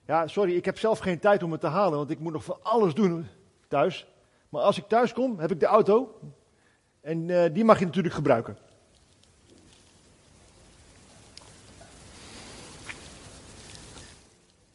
Ja, 0.06 0.26
sorry, 0.26 0.56
ik 0.56 0.64
heb 0.64 0.78
zelf 0.78 0.98
geen 0.98 1.18
tijd 1.18 1.42
om 1.42 1.52
het 1.52 1.60
te 1.60 1.66
halen, 1.66 1.98
want 1.98 2.10
ik 2.10 2.18
moet 2.18 2.32
nog 2.32 2.44
van 2.44 2.58
alles 2.62 2.94
doen 2.94 3.26
thuis. 3.68 4.06
Maar 4.48 4.62
als 4.62 4.78
ik 4.78 4.88
thuis 4.88 5.12
kom, 5.12 5.38
heb 5.38 5.50
ik 5.50 5.60
de 5.60 5.66
auto. 5.66 6.20
En 7.00 7.30
eh, 7.30 7.54
die 7.54 7.64
mag 7.64 7.78
je 7.78 7.84
natuurlijk 7.84 8.14
gebruiken. 8.14 8.58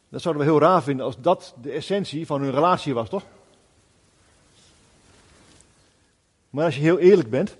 Dat 0.08 0.22
zouden 0.22 0.44
we 0.44 0.50
heel 0.50 0.60
raar 0.60 0.82
vinden 0.82 1.06
als 1.06 1.20
dat 1.20 1.54
de 1.60 1.70
essentie 1.70 2.26
van 2.26 2.40
hun 2.40 2.52
relatie 2.52 2.94
was, 2.94 3.08
toch? 3.08 3.22
Maar 6.50 6.64
als 6.64 6.74
je 6.74 6.80
heel 6.80 6.98
eerlijk 6.98 7.30
bent, 7.30 7.56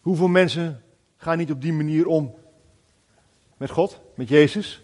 hoeveel 0.00 0.28
mensen 0.28 0.82
gaan 1.20 1.38
niet 1.38 1.50
op 1.50 1.60
die 1.60 1.72
manier 1.72 2.06
om 2.06 2.34
met 3.56 3.70
God, 3.70 4.00
met 4.14 4.28
Jezus? 4.28 4.82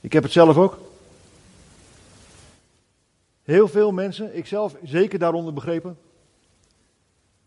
Ik 0.00 0.12
heb 0.12 0.22
het 0.22 0.32
zelf 0.32 0.56
ook. 0.56 0.78
Heel 3.42 3.68
veel 3.68 3.92
mensen, 3.92 4.36
ikzelf 4.36 4.76
zeker 4.82 5.18
daaronder 5.18 5.52
begrepen, 5.52 5.98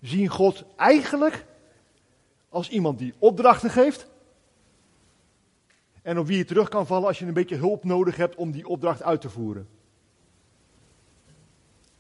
zien 0.02 0.28
God 0.28 0.64
eigenlijk 0.76 1.46
als 2.50 2.70
iemand 2.70 3.00
die 3.00 3.14
opdrachten 3.18 3.70
geeft. 3.70 4.08
En 6.02 6.20
op 6.20 6.28
wie 6.28 6.38
je 6.38 6.46
terug 6.46 6.70
kan 6.70 6.88
vallen 6.88 7.08
als 7.08 7.20
je 7.20 7.26
een 7.26 7.34
beetje 7.34 7.56
hulp 7.56 7.84
nodig 7.84 8.16
hebt 8.16 8.36
om 8.36 8.52
die 8.52 8.68
opdracht 8.68 9.04
uit 9.04 9.22
te 9.22 9.30
voeren. 9.30 9.68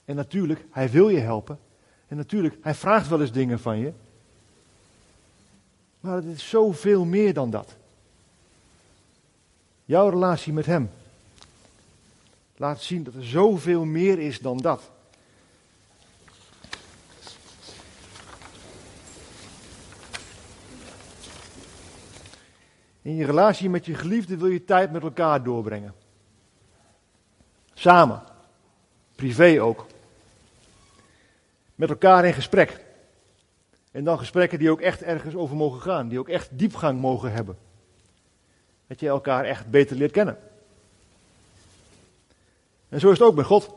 En 0.05 0.15
natuurlijk, 0.15 0.65
hij 0.71 0.89
wil 0.89 1.09
je 1.09 1.19
helpen. 1.19 1.59
En 2.13 2.19
natuurlijk, 2.19 2.57
hij 2.61 2.75
vraagt 2.75 3.07
wel 3.07 3.21
eens 3.21 3.31
dingen 3.31 3.59
van 3.59 3.77
je. 3.77 3.93
Maar 5.99 6.15
het 6.15 6.25
is 6.25 6.49
zoveel 6.49 7.05
meer 7.05 7.33
dan 7.33 7.49
dat. 7.49 7.75
Jouw 9.85 10.09
relatie 10.09 10.53
met 10.53 10.65
hem 10.65 10.91
laat 12.57 12.81
zien 12.81 13.03
dat 13.03 13.13
er 13.13 13.25
zoveel 13.25 13.85
meer 13.85 14.19
is 14.19 14.39
dan 14.39 14.57
dat. 14.57 14.89
In 23.01 23.15
je 23.15 23.25
relatie 23.25 23.69
met 23.69 23.85
je 23.85 23.95
geliefde 23.95 24.37
wil 24.37 24.47
je 24.47 24.65
tijd 24.65 24.91
met 24.91 25.01
elkaar 25.03 25.43
doorbrengen. 25.43 25.93
Samen. 27.73 28.21
Privé 29.15 29.61
ook. 29.61 29.91
Met 31.83 31.91
elkaar 31.91 32.25
in 32.25 32.33
gesprek. 32.33 32.85
En 33.91 34.03
dan 34.03 34.17
gesprekken 34.17 34.59
die 34.59 34.71
ook 34.71 34.81
echt 34.81 35.01
ergens 35.01 35.35
over 35.35 35.55
mogen 35.55 35.81
gaan. 35.81 36.07
Die 36.07 36.19
ook 36.19 36.29
echt 36.29 36.49
diepgang 36.51 36.99
mogen 36.99 37.31
hebben. 37.31 37.57
Dat 38.87 38.99
je 38.99 39.07
elkaar 39.07 39.45
echt 39.45 39.69
beter 39.69 39.95
leert 39.95 40.11
kennen. 40.11 40.37
En 42.89 42.99
zo 42.99 43.11
is 43.11 43.17
het 43.17 43.27
ook 43.27 43.35
met 43.35 43.45
God. 43.45 43.73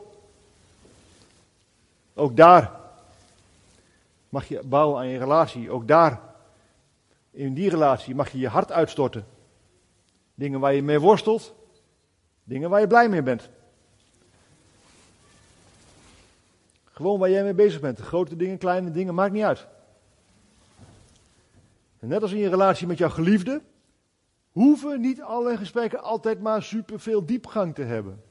Ook 2.13 2.37
daar 2.37 2.71
mag 4.29 4.47
je 4.47 4.61
bouwen 4.63 4.99
aan 4.99 5.07
je 5.07 5.17
relatie. 5.17 5.71
Ook 5.71 5.87
daar, 5.87 6.21
in 7.31 7.53
die 7.53 7.69
relatie, 7.69 8.15
mag 8.15 8.31
je 8.31 8.37
je 8.37 8.47
hart 8.47 8.71
uitstorten. 8.71 9.25
Dingen 10.33 10.59
waar 10.59 10.73
je 10.73 10.83
mee 10.83 10.99
worstelt. 10.99 11.53
Dingen 12.43 12.69
waar 12.69 12.79
je 12.79 12.87
blij 12.87 13.09
mee 13.09 13.23
bent. 13.23 13.49
Gewoon 16.97 17.19
waar 17.19 17.29
jij 17.29 17.43
mee 17.43 17.53
bezig 17.53 17.79
bent. 17.79 17.99
Grote 17.99 18.35
dingen, 18.35 18.57
kleine 18.57 18.91
dingen, 18.91 19.13
maakt 19.13 19.33
niet 19.33 19.43
uit. 19.43 19.67
Net 21.99 22.21
als 22.21 22.31
in 22.31 22.37
je 22.37 22.49
relatie 22.49 22.87
met 22.87 22.97
jouw 22.97 23.09
geliefde, 23.09 23.61
hoeven 24.51 25.01
niet 25.01 25.21
alle 25.21 25.57
gesprekken 25.57 26.03
altijd 26.03 26.41
maar 26.41 26.63
superveel 26.63 27.25
diepgang 27.25 27.75
te 27.75 27.81
hebben. 27.81 28.21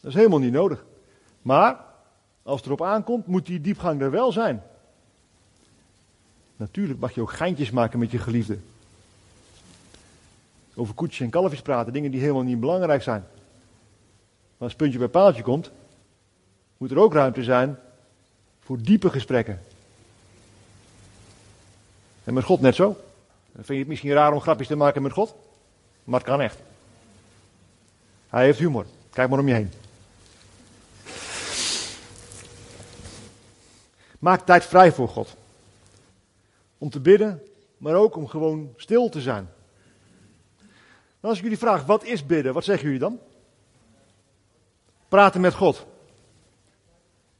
Dat 0.00 0.10
is 0.10 0.14
helemaal 0.14 0.38
niet 0.38 0.52
nodig. 0.52 0.84
Maar, 1.42 1.84
als 2.42 2.56
het 2.56 2.66
erop 2.66 2.82
aankomt, 2.82 3.26
moet 3.26 3.46
die 3.46 3.60
diepgang 3.60 4.00
er 4.00 4.10
wel 4.10 4.32
zijn. 4.32 4.62
Natuurlijk 6.56 7.00
mag 7.00 7.14
je 7.14 7.20
ook 7.20 7.32
geintjes 7.32 7.70
maken 7.70 7.98
met 7.98 8.10
je 8.10 8.18
geliefde. 8.18 8.58
Over 10.74 10.94
koetjes 10.94 11.20
en 11.20 11.30
kalfjes 11.30 11.62
praten, 11.62 11.92
dingen 11.92 12.10
die 12.10 12.20
helemaal 12.20 12.42
niet 12.42 12.60
belangrijk 12.60 13.02
zijn. 13.02 13.24
Maar 14.56 14.68
als 14.68 14.74
puntje 14.74 14.98
bij 14.98 15.08
paaltje 15.08 15.42
komt, 15.42 15.70
moet 16.80 16.90
er 16.90 16.98
ook 16.98 17.12
ruimte 17.12 17.42
zijn 17.42 17.78
voor 18.60 18.78
diepe 18.82 19.10
gesprekken. 19.10 19.62
En 22.24 22.34
met 22.34 22.44
God 22.44 22.60
net 22.60 22.74
zo. 22.74 22.86
Dan 23.52 23.64
vind 23.64 23.66
je 23.66 23.78
het 23.78 23.86
misschien 23.86 24.12
raar 24.12 24.32
om 24.32 24.40
grapjes 24.40 24.66
te 24.66 24.76
maken 24.76 25.02
met 25.02 25.12
God, 25.12 25.34
maar 26.04 26.20
het 26.20 26.28
kan 26.28 26.40
echt. 26.40 26.58
Hij 28.28 28.44
heeft 28.44 28.58
humor. 28.58 28.86
Kijk 29.10 29.30
maar 29.30 29.38
om 29.38 29.48
je 29.48 29.54
heen. 29.54 29.72
Maak 34.18 34.46
tijd 34.46 34.64
vrij 34.64 34.92
voor 34.92 35.08
God. 35.08 35.36
Om 36.78 36.90
te 36.90 37.00
bidden, 37.00 37.42
maar 37.76 37.94
ook 37.94 38.16
om 38.16 38.26
gewoon 38.26 38.74
stil 38.76 39.08
te 39.08 39.20
zijn. 39.20 39.50
als 41.20 41.36
ik 41.36 41.42
jullie 41.42 41.58
vraag, 41.58 41.84
wat 41.84 42.04
is 42.04 42.26
bidden? 42.26 42.54
Wat 42.54 42.64
zeggen 42.64 42.84
jullie 42.84 43.00
dan? 43.00 43.18
Praten 45.08 45.40
met 45.40 45.54
God. 45.54 45.88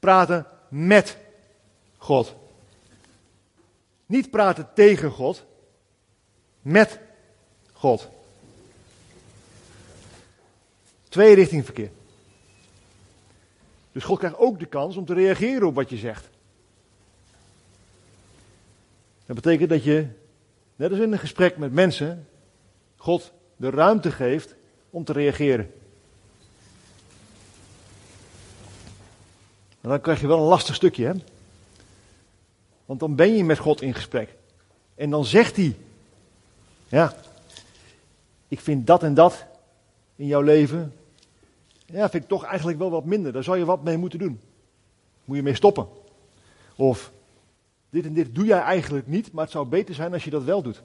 Praten 0.00 0.46
met 0.68 1.16
God. 1.96 2.34
Niet 4.06 4.30
praten 4.30 4.68
tegen 4.74 5.10
God, 5.10 5.44
met 6.62 6.98
God. 7.72 8.08
Twee 11.08 11.34
richting 11.34 11.64
verkeer. 11.64 11.90
Dus 13.92 14.04
God 14.04 14.18
krijgt 14.18 14.38
ook 14.38 14.58
de 14.58 14.66
kans 14.66 14.96
om 14.96 15.04
te 15.04 15.14
reageren 15.14 15.66
op 15.66 15.74
wat 15.74 15.90
je 15.90 15.96
zegt. 15.96 16.28
Dat 19.26 19.36
betekent 19.36 19.70
dat 19.70 19.84
je, 19.84 20.06
net 20.76 20.90
als 20.90 21.00
in 21.00 21.12
een 21.12 21.18
gesprek 21.18 21.56
met 21.56 21.72
mensen, 21.72 22.28
God 22.96 23.32
de 23.56 23.70
ruimte 23.70 24.10
geeft 24.10 24.54
om 24.90 25.04
te 25.04 25.12
reageren. 25.12 25.72
En 29.80 29.88
dan 29.88 30.00
krijg 30.00 30.20
je 30.20 30.26
wel 30.26 30.38
een 30.38 30.48
lastig 30.48 30.74
stukje, 30.74 31.06
hè? 31.06 31.12
Want 32.86 33.00
dan 33.00 33.14
ben 33.14 33.36
je 33.36 33.44
met 33.44 33.58
God 33.58 33.82
in 33.82 33.94
gesprek. 33.94 34.36
En 34.94 35.10
dan 35.10 35.24
zegt 35.24 35.56
hij, 35.56 35.76
ja, 36.88 37.14
ik 38.48 38.60
vind 38.60 38.86
dat 38.86 39.02
en 39.02 39.14
dat 39.14 39.44
in 40.16 40.26
jouw 40.26 40.40
leven, 40.40 40.94
ja, 41.86 42.10
vind 42.10 42.22
ik 42.22 42.28
toch 42.28 42.44
eigenlijk 42.44 42.78
wel 42.78 42.90
wat 42.90 43.04
minder. 43.04 43.32
Daar 43.32 43.44
zou 43.44 43.58
je 43.58 43.64
wat 43.64 43.82
mee 43.82 43.96
moeten 43.96 44.18
doen. 44.18 44.40
Moet 45.24 45.36
je 45.36 45.42
mee 45.42 45.54
stoppen. 45.54 45.88
Of, 46.76 47.12
dit 47.90 48.04
en 48.04 48.12
dit 48.12 48.34
doe 48.34 48.44
jij 48.44 48.60
eigenlijk 48.60 49.06
niet, 49.06 49.32
maar 49.32 49.44
het 49.44 49.52
zou 49.52 49.66
beter 49.66 49.94
zijn 49.94 50.12
als 50.12 50.24
je 50.24 50.30
dat 50.30 50.44
wel 50.44 50.62
doet. 50.62 50.82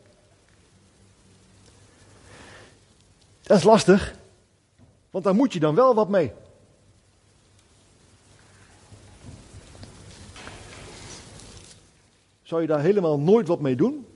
Dat 3.42 3.58
is 3.58 3.64
lastig, 3.64 4.16
want 5.10 5.24
daar 5.24 5.36
moet 5.36 5.54
je 5.54 5.60
dan 5.60 5.76
wel 5.76 5.96
wat 5.96 6.10
mee. 6.10 6.32
Zou 12.46 12.62
je 12.62 12.68
daar 12.68 12.82
helemaal 12.82 13.20
nooit 13.20 13.48
wat 13.48 13.60
mee 13.60 13.76
doen? 13.76 14.08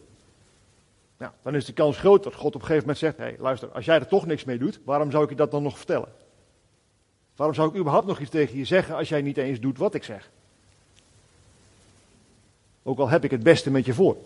Nou, 1.18 1.32
dan 1.42 1.56
is 1.56 1.66
de 1.66 1.74
kans 1.74 1.98
groot 1.98 2.24
dat 2.24 2.36
God 2.36 2.56
op 2.56 2.62
een 2.62 2.68
gegeven 2.68 2.82
moment 2.82 2.98
zegt: 2.98 3.18
Hé, 3.18 3.24
hey, 3.24 3.36
luister, 3.40 3.70
als 3.70 3.86
jij 3.86 3.96
er 3.96 4.08
toch 4.08 4.26
niks 4.26 4.44
mee 4.44 4.58
doet, 4.58 4.80
waarom 4.84 5.12
zou 5.12 5.24
ik 5.24 5.30
je 5.30 5.36
dat 5.36 5.52
dan 5.52 5.64
nog 5.64 5.78
vertellen? 5.78 6.10
Waarom 7.36 7.56
zou 7.56 7.70
ik 7.70 7.76
überhaupt 7.76 8.08
nog 8.08 8.20
iets 8.20 8.30
tegen 8.30 8.58
je 8.58 8.66
zeggen 8.66 8.96
als 8.96 9.10
jij 9.10 9.22
niet 9.22 9.38
eens 9.38 9.60
doet 9.60 9.78
wat 9.78 9.94
ik 9.94 10.04
zeg? 10.04 10.30
Ook 12.84 13.00
al 13.00 13.10
heb 13.10 13.24
ik 13.24 13.32
het 13.32 13.44
beste 13.44 13.72
met 13.72 13.86
je 13.86 13.94
voor. 13.94 14.18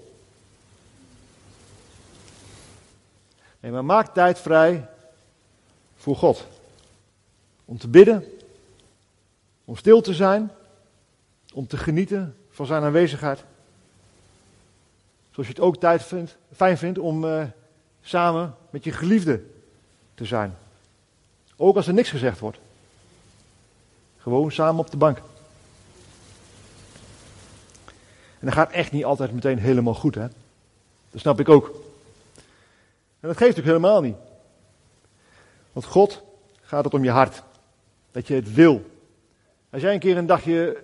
Nee, 3.60 3.72
maar 3.72 3.86
maak 3.86 4.14
tijd 4.14 4.40
vrij 4.40 4.90
voor 5.96 6.16
God. 6.16 6.48
Om 7.66 7.78
te 7.78 7.88
bidden, 7.88 8.24
om 9.66 9.76
stil 9.76 10.02
te 10.02 10.14
zijn, 10.14 10.52
om 11.54 11.68
te 11.68 11.78
genieten 11.78 12.38
van 12.50 12.66
zijn 12.66 12.84
aanwezigheid. 12.84 13.44
Zoals 15.34 15.48
je 15.48 15.54
het 15.54 15.64
ook 15.64 15.78
tijd 15.78 16.04
vindt, 16.04 16.38
fijn 16.56 16.78
vindt 16.78 17.00
om 17.00 17.24
uh, 17.24 17.44
samen 18.02 18.56
met 18.70 18.84
je 18.84 18.92
geliefde 18.92 19.44
te 20.14 20.26
zijn. 20.26 20.58
Ook 21.56 21.76
als 21.76 21.88
er 21.88 21.94
niks 21.94 22.10
gezegd 22.10 22.40
wordt. 22.40 22.58
Gewoon 24.18 24.52
samen 24.52 24.80
op 24.80 24.92
de 24.92 24.98
bank. 24.98 25.18
En 28.40 28.50
dat 28.50 28.54
gaat 28.54 28.72
echt 28.72 28.92
niet 28.92 29.06
altijd 29.06 29.32
meteen 29.32 29.60
helemaal 29.60 29.94
goed, 29.94 30.16
hè? 30.16 30.28
Dat 31.12 31.22
snap 31.22 31.40
ik 31.40 31.50
ook. 31.50 31.66
En 33.20 33.28
dat 33.28 33.38
geeft 33.38 33.60
ook 33.60 33.66
helemaal 33.66 34.02
niet. 34.02 34.16
Want 35.72 35.86
God 35.86 36.24
gaat 36.62 36.84
het 36.84 36.94
om 36.94 37.04
je 37.04 37.10
hart. 37.10 37.44
Dat 38.12 38.28
je 38.28 38.34
het 38.34 38.54
wil. 38.54 38.92
Als 39.70 39.82
jij 39.82 39.94
een 39.94 40.00
keer 40.00 40.18
een 40.18 40.26
dagje 40.26 40.84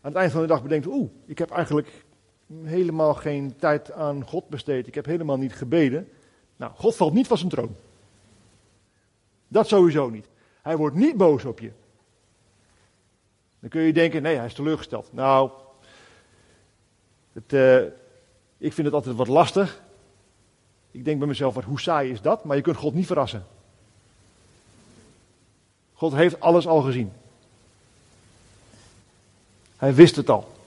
aan 0.00 0.10
het 0.10 0.14
eind 0.14 0.32
van 0.32 0.40
de 0.40 0.46
dag 0.46 0.62
bedenkt, 0.62 0.86
oeh, 0.86 1.10
ik 1.26 1.38
heb 1.38 1.50
eigenlijk 1.50 1.88
helemaal 2.62 3.14
geen 3.14 3.56
tijd 3.56 3.92
aan 3.92 4.22
God 4.26 4.48
besteed. 4.48 4.86
Ik 4.86 4.94
heb 4.94 5.04
helemaal 5.04 5.36
niet 5.36 5.54
gebeden. 5.54 6.08
Nou, 6.56 6.72
God 6.74 6.96
valt 6.96 7.12
niet 7.12 7.26
van 7.26 7.38
zijn 7.38 7.50
troon. 7.50 7.76
Dat 9.48 9.68
sowieso 9.68 10.08
niet. 10.08 10.26
Hij 10.62 10.76
wordt 10.76 10.96
niet 10.96 11.16
boos 11.16 11.44
op 11.44 11.60
je. 11.60 11.70
Dan 13.60 13.70
kun 13.70 13.80
je 13.80 13.92
denken, 13.92 14.22
nee, 14.22 14.36
hij 14.36 14.46
is 14.46 14.54
teleurgesteld. 14.54 15.12
Nou, 15.12 15.50
het, 17.32 17.52
uh, 17.52 17.82
ik 18.58 18.72
vind 18.72 18.86
het 18.86 18.92
altijd 18.92 19.16
wat 19.16 19.28
lastig. 19.28 19.82
Ik 20.90 21.04
denk 21.04 21.18
bij 21.18 21.28
mezelf, 21.28 21.54
wat, 21.54 21.64
hoe 21.64 21.80
saai 21.80 22.10
is 22.10 22.20
dat? 22.20 22.44
Maar 22.44 22.56
je 22.56 22.62
kunt 22.62 22.76
God 22.76 22.94
niet 22.94 23.06
verrassen. 23.06 23.46
God 25.94 26.12
heeft 26.12 26.40
alles 26.40 26.66
al 26.66 26.80
gezien. 26.80 27.12
Hij 29.76 29.94
wist 29.94 30.16
het 30.16 30.30
al. 30.30 30.57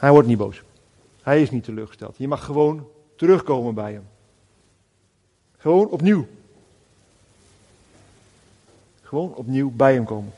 Hij 0.00 0.10
wordt 0.10 0.28
niet 0.28 0.38
boos. 0.38 0.62
Hij 1.22 1.42
is 1.42 1.50
niet 1.50 1.64
teleurgesteld. 1.64 2.16
Je 2.18 2.28
mag 2.28 2.44
gewoon 2.44 2.88
terugkomen 3.16 3.74
bij 3.74 3.92
hem. 3.92 4.08
Gewoon 5.56 5.88
opnieuw. 5.88 6.26
Gewoon 9.02 9.34
opnieuw 9.34 9.70
bij 9.70 9.94
hem 9.94 10.04
komen. 10.04 10.32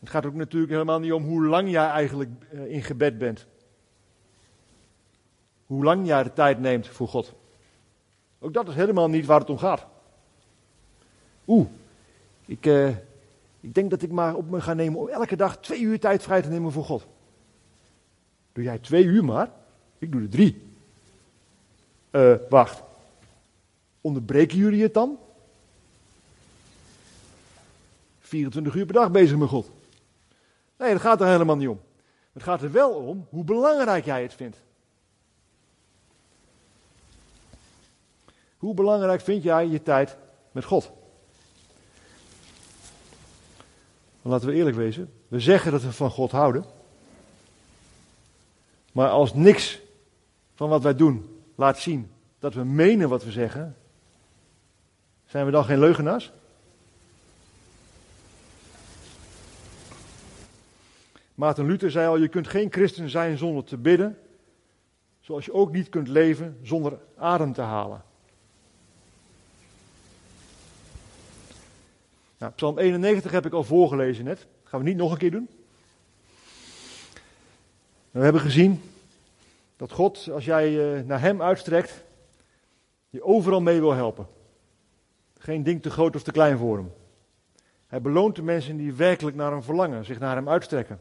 Het 0.00 0.10
gaat 0.10 0.26
ook 0.26 0.34
natuurlijk 0.34 0.72
helemaal 0.72 0.98
niet 0.98 1.12
om 1.12 1.24
hoe 1.24 1.46
lang 1.46 1.70
jij 1.70 1.86
eigenlijk 1.86 2.30
eh, 2.50 2.66
in 2.66 2.82
gebed 2.82 3.18
bent. 3.18 3.46
Hoe 5.66 5.84
lang 5.84 6.06
jij 6.06 6.22
de 6.22 6.32
tijd 6.32 6.58
neemt 6.58 6.88
voor 6.88 7.08
God. 7.08 7.32
Ook 8.38 8.52
dat 8.52 8.68
is 8.68 8.74
helemaal 8.74 9.08
niet 9.08 9.26
waar 9.26 9.40
het 9.40 9.50
om 9.50 9.58
gaat. 9.58 9.86
Oeh, 11.46 11.66
ik, 12.44 12.66
uh, 12.66 12.96
ik 13.62 13.74
denk 13.74 13.90
dat 13.90 14.02
ik 14.02 14.10
maar 14.10 14.34
op 14.34 14.50
me 14.50 14.60
ga 14.60 14.74
nemen 14.74 15.00
om 15.00 15.08
elke 15.08 15.36
dag 15.36 15.58
twee 15.58 15.80
uur 15.80 16.00
tijd 16.00 16.22
vrij 16.22 16.42
te 16.42 16.48
nemen 16.48 16.72
voor 16.72 16.84
God. 16.84 17.06
Doe 18.52 18.64
jij 18.64 18.78
twee 18.78 19.04
uur 19.04 19.24
maar? 19.24 19.50
Ik 19.98 20.12
doe 20.12 20.20
er 20.20 20.28
drie. 20.28 20.62
Uh, 22.10 22.34
wacht. 22.48 22.82
Onderbreken 24.00 24.58
jullie 24.58 24.82
het 24.82 24.94
dan? 24.94 25.18
24 28.20 28.74
uur 28.74 28.84
per 28.84 28.94
dag 28.94 29.10
bezig 29.10 29.36
met 29.36 29.48
God. 29.48 29.70
Nee, 30.78 30.92
dat 30.92 31.00
gaat 31.00 31.20
er 31.20 31.26
helemaal 31.26 31.56
niet 31.56 31.68
om. 31.68 31.80
Het 32.32 32.42
gaat 32.42 32.62
er 32.62 32.72
wel 32.72 32.90
om 32.90 33.26
hoe 33.30 33.44
belangrijk 33.44 34.04
jij 34.04 34.22
het 34.22 34.34
vindt. 34.34 34.56
Hoe 38.56 38.74
belangrijk 38.74 39.20
vind 39.20 39.42
jij 39.42 39.66
je 39.66 39.82
tijd 39.82 40.16
met 40.52 40.64
God? 40.64 40.92
Laten 44.30 44.48
we 44.48 44.54
eerlijk 44.54 44.76
wezen. 44.76 45.12
We 45.28 45.40
zeggen 45.40 45.72
dat 45.72 45.82
we 45.82 45.92
van 45.92 46.10
God 46.10 46.30
houden. 46.30 46.64
Maar 48.92 49.08
als 49.08 49.34
niks 49.34 49.80
van 50.54 50.68
wat 50.68 50.82
wij 50.82 50.96
doen 50.96 51.42
laat 51.54 51.78
zien 51.78 52.10
dat 52.38 52.54
we 52.54 52.64
menen 52.64 53.08
wat 53.08 53.24
we 53.24 53.30
zeggen, 53.30 53.76
zijn 55.26 55.44
we 55.44 55.50
dan 55.50 55.64
geen 55.64 55.78
leugenaars? 55.78 56.32
Maarten 61.34 61.66
Luther 61.66 61.90
zei 61.90 62.08
al: 62.08 62.16
Je 62.16 62.28
kunt 62.28 62.48
geen 62.48 62.72
christen 62.72 63.10
zijn 63.10 63.38
zonder 63.38 63.64
te 63.64 63.76
bidden, 63.76 64.18
zoals 65.20 65.44
je 65.44 65.52
ook 65.52 65.72
niet 65.72 65.88
kunt 65.88 66.08
leven 66.08 66.58
zonder 66.62 66.98
adem 67.16 67.52
te 67.52 67.60
halen. 67.60 68.04
Nou, 72.42 72.54
Psalm 72.54 72.78
91 72.78 73.32
heb 73.32 73.46
ik 73.46 73.52
al 73.52 73.64
voorgelezen 73.64 74.24
net. 74.24 74.46
gaan 74.64 74.80
we 74.80 74.86
niet 74.86 74.96
nog 74.96 75.12
een 75.12 75.18
keer 75.18 75.30
doen. 75.30 75.48
We 78.10 78.20
hebben 78.20 78.40
gezien 78.40 78.80
dat 79.76 79.92
God, 79.92 80.28
als 80.32 80.44
jij 80.44 80.70
uh, 80.72 81.06
naar 81.06 81.20
Hem 81.20 81.42
uitstrekt, 81.42 82.04
je 83.08 83.24
overal 83.24 83.60
mee 83.60 83.80
wil 83.80 83.92
helpen. 83.92 84.26
Geen 85.38 85.62
ding 85.62 85.82
te 85.82 85.90
groot 85.90 86.16
of 86.16 86.22
te 86.22 86.32
klein 86.32 86.58
voor 86.58 86.76
Hem. 86.76 86.92
Hij 87.86 88.00
beloont 88.00 88.36
de 88.36 88.42
mensen 88.42 88.76
die 88.76 88.94
werkelijk 88.94 89.36
naar 89.36 89.50
Hem 89.50 89.62
verlangen, 89.62 90.04
zich 90.04 90.18
naar 90.18 90.36
Hem 90.36 90.48
uitstrekken. 90.48 91.00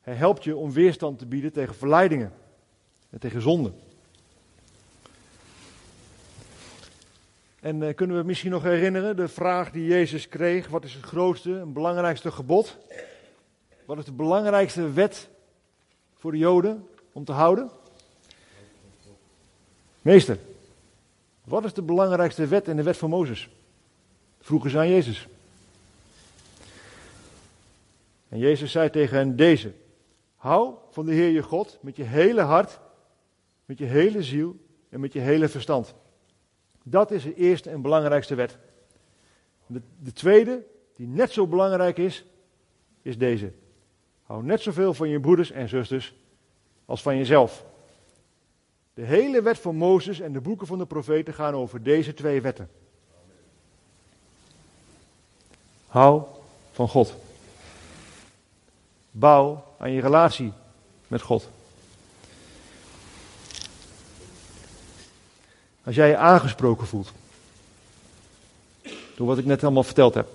Hij 0.00 0.14
helpt 0.14 0.44
je 0.44 0.56
om 0.56 0.72
weerstand 0.72 1.18
te 1.18 1.26
bieden 1.26 1.52
tegen 1.52 1.74
verleidingen 1.74 2.32
en 3.10 3.18
tegen 3.18 3.42
zonden. 3.42 3.74
En 7.60 7.82
uh, 7.82 7.94
kunnen 7.94 8.16
we 8.16 8.22
misschien 8.22 8.50
nog 8.50 8.62
herinneren 8.62 9.16
de 9.16 9.28
vraag 9.28 9.70
die 9.70 9.86
Jezus 9.86 10.28
kreeg: 10.28 10.68
wat 10.68 10.84
is 10.84 10.94
het 10.94 11.04
grootste 11.04 11.58
en 11.58 11.72
belangrijkste 11.72 12.30
gebod? 12.30 12.76
Wat 13.84 13.98
is 13.98 14.04
de 14.04 14.12
belangrijkste 14.12 14.92
wet 14.92 15.28
voor 16.14 16.30
de 16.30 16.38
Joden 16.38 16.88
om 17.12 17.24
te 17.24 17.32
houden? 17.32 17.70
Meester, 20.02 20.38
wat 21.44 21.64
is 21.64 21.72
de 21.72 21.82
belangrijkste 21.82 22.46
wet 22.46 22.68
in 22.68 22.76
de 22.76 22.82
wet 22.82 22.96
van 22.96 23.10
Mozes? 23.10 23.48
Vroegen 24.40 24.70
ze 24.70 24.78
aan 24.78 24.88
Jezus. 24.88 25.26
En 28.28 28.38
Jezus 28.38 28.70
zei 28.70 28.90
tegen 28.90 29.16
hen 29.16 29.36
deze: 29.36 29.72
Hou 30.36 30.74
van 30.90 31.06
de 31.06 31.12
Heer 31.12 31.30
je 31.30 31.42
God 31.42 31.78
met 31.80 31.96
je 31.96 32.02
hele 32.02 32.40
hart, 32.40 32.78
met 33.64 33.78
je 33.78 33.84
hele 33.84 34.22
ziel 34.22 34.56
en 34.88 35.00
met 35.00 35.12
je 35.12 35.20
hele 35.20 35.48
verstand. 35.48 35.94
Dat 36.90 37.10
is 37.10 37.22
de 37.22 37.34
eerste 37.34 37.70
en 37.70 37.82
belangrijkste 37.82 38.34
wet. 38.34 38.56
De, 39.66 39.80
de 39.98 40.12
tweede, 40.12 40.64
die 40.96 41.06
net 41.06 41.32
zo 41.32 41.46
belangrijk 41.46 41.98
is, 41.98 42.24
is 43.02 43.18
deze. 43.18 43.52
Hou 44.22 44.42
net 44.42 44.60
zoveel 44.60 44.94
van 44.94 45.08
je 45.08 45.20
broeders 45.20 45.50
en 45.50 45.68
zusters 45.68 46.14
als 46.84 47.02
van 47.02 47.16
jezelf. 47.16 47.64
De 48.94 49.02
hele 49.02 49.42
wet 49.42 49.58
van 49.58 49.76
Mozes 49.76 50.20
en 50.20 50.32
de 50.32 50.40
boeken 50.40 50.66
van 50.66 50.78
de 50.78 50.86
profeten 50.86 51.34
gaan 51.34 51.54
over 51.54 51.82
deze 51.82 52.14
twee 52.14 52.40
wetten. 52.40 52.70
Hou 55.86 56.22
van 56.72 56.88
God. 56.88 57.14
Bouw 59.10 59.64
aan 59.78 59.90
je 59.90 60.00
relatie 60.00 60.52
met 61.06 61.22
God. 61.22 61.50
Als 65.88 65.96
jij 65.96 66.08
je 66.08 66.16
aangesproken 66.16 66.86
voelt. 66.86 67.12
Door 69.16 69.26
wat 69.26 69.38
ik 69.38 69.44
net 69.44 69.62
allemaal 69.62 69.82
verteld 69.82 70.14
heb. 70.14 70.28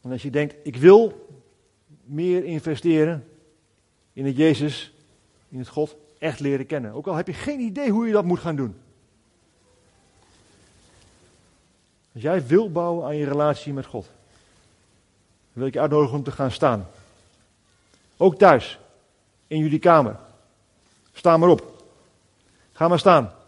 En 0.00 0.12
als 0.12 0.22
je 0.22 0.30
denkt, 0.30 0.54
ik 0.62 0.76
wil 0.76 1.28
meer 2.04 2.44
investeren 2.44 3.28
in 4.12 4.26
het 4.26 4.36
Jezus, 4.36 4.92
in 5.48 5.58
het 5.58 5.68
God, 5.68 5.96
echt 6.18 6.40
leren 6.40 6.66
kennen. 6.66 6.92
Ook 6.92 7.06
al 7.06 7.14
heb 7.14 7.26
je 7.26 7.32
geen 7.32 7.60
idee 7.60 7.90
hoe 7.90 8.06
je 8.06 8.12
dat 8.12 8.24
moet 8.24 8.38
gaan 8.38 8.56
doen. 8.56 8.76
Als 12.14 12.22
jij 12.22 12.46
wil 12.46 12.72
bouwen 12.72 13.06
aan 13.06 13.16
je 13.16 13.26
relatie 13.28 13.72
met 13.72 13.86
God, 13.86 14.04
dan 14.04 14.12
wil 15.52 15.66
ik 15.66 15.74
je 15.74 15.80
uitnodigen 15.80 16.16
om 16.16 16.24
te 16.24 16.32
gaan 16.32 16.50
staan. 16.50 16.88
Ook 18.16 18.38
thuis, 18.38 18.78
in 19.46 19.58
jullie 19.58 19.78
kamer. 19.78 20.16
Sta 21.12 21.36
maar 21.36 21.48
op. 21.48 21.84
Ga 22.72 22.88
maar 22.88 22.98
staan. 22.98 23.40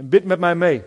En 0.00 0.08
bid 0.08 0.24
met 0.24 0.38
mij 0.38 0.54
mee. 0.54 0.82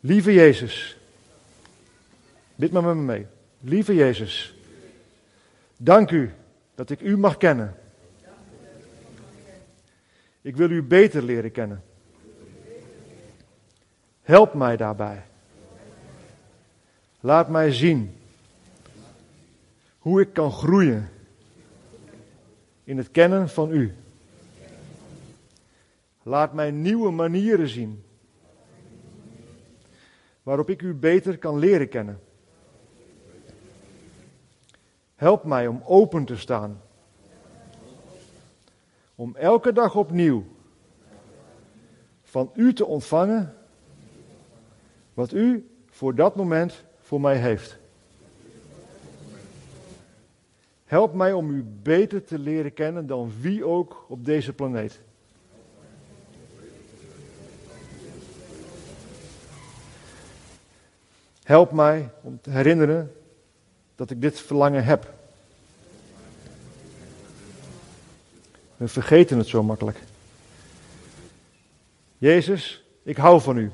Lieve 0.00 0.32
Jezus, 0.32 0.96
bid 2.54 2.72
maar 2.72 2.82
met 2.82 2.94
me 2.94 3.00
mee. 3.00 3.26
Lieve 3.60 3.94
Jezus, 3.94 4.54
dank 5.76 6.10
u 6.10 6.32
dat 6.74 6.90
ik 6.90 7.00
u 7.00 7.16
mag 7.16 7.36
kennen. 7.36 7.76
Ik 10.40 10.56
wil 10.56 10.70
u 10.70 10.82
beter 10.82 11.22
leren 11.22 11.52
kennen. 11.52 11.82
Help 14.22 14.54
mij 14.54 14.76
daarbij. 14.76 15.22
Laat 17.20 17.48
mij 17.48 17.72
zien 17.72 18.16
hoe 19.98 20.20
ik 20.20 20.32
kan 20.32 20.52
groeien 20.52 21.08
in 22.84 22.96
het 22.96 23.10
kennen 23.10 23.48
van 23.48 23.70
u. 23.70 23.94
Laat 26.22 26.52
mij 26.52 26.70
nieuwe 26.70 27.10
manieren 27.10 27.68
zien 27.68 28.04
waarop 30.42 30.70
ik 30.70 30.82
u 30.82 30.94
beter 30.94 31.38
kan 31.38 31.58
leren 31.58 31.88
kennen. 31.88 32.20
Help 35.14 35.44
mij 35.44 35.66
om 35.66 35.82
open 35.84 36.24
te 36.24 36.36
staan. 36.36 36.82
Om 39.14 39.36
elke 39.36 39.72
dag 39.72 39.94
opnieuw 39.94 40.44
van 42.22 42.50
u 42.54 42.72
te 42.72 42.86
ontvangen 42.86 43.56
wat 45.14 45.32
u 45.32 45.68
voor 45.90 46.14
dat 46.14 46.36
moment 46.36 46.84
voor 47.00 47.20
mij 47.20 47.36
heeft. 47.36 47.78
Help 50.94 51.14
mij 51.14 51.32
om 51.32 51.50
u 51.50 51.64
beter 51.82 52.24
te 52.24 52.38
leren 52.38 52.72
kennen 52.72 53.06
dan 53.06 53.32
wie 53.40 53.64
ook 53.64 54.04
op 54.08 54.24
deze 54.24 54.52
planeet. 54.52 55.00
Help 61.42 61.72
mij 61.72 62.10
om 62.22 62.40
te 62.40 62.50
herinneren 62.50 63.12
dat 63.94 64.10
ik 64.10 64.20
dit 64.20 64.40
verlangen 64.40 64.84
heb. 64.84 65.14
We 68.76 68.88
vergeten 68.88 69.38
het 69.38 69.46
zo 69.46 69.62
makkelijk. 69.62 70.02
Jezus, 72.18 72.84
ik 73.02 73.16
hou 73.16 73.40
van 73.40 73.56
u. 73.56 73.70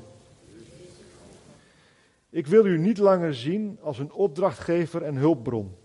Ik 2.29 2.47
wil 2.47 2.65
u 2.65 2.77
niet 2.77 2.97
langer 2.97 3.35
zien 3.35 3.77
als 3.81 3.99
een 3.99 4.11
opdrachtgever 4.11 5.03
en 5.03 5.15
hulpbron. 5.15 5.79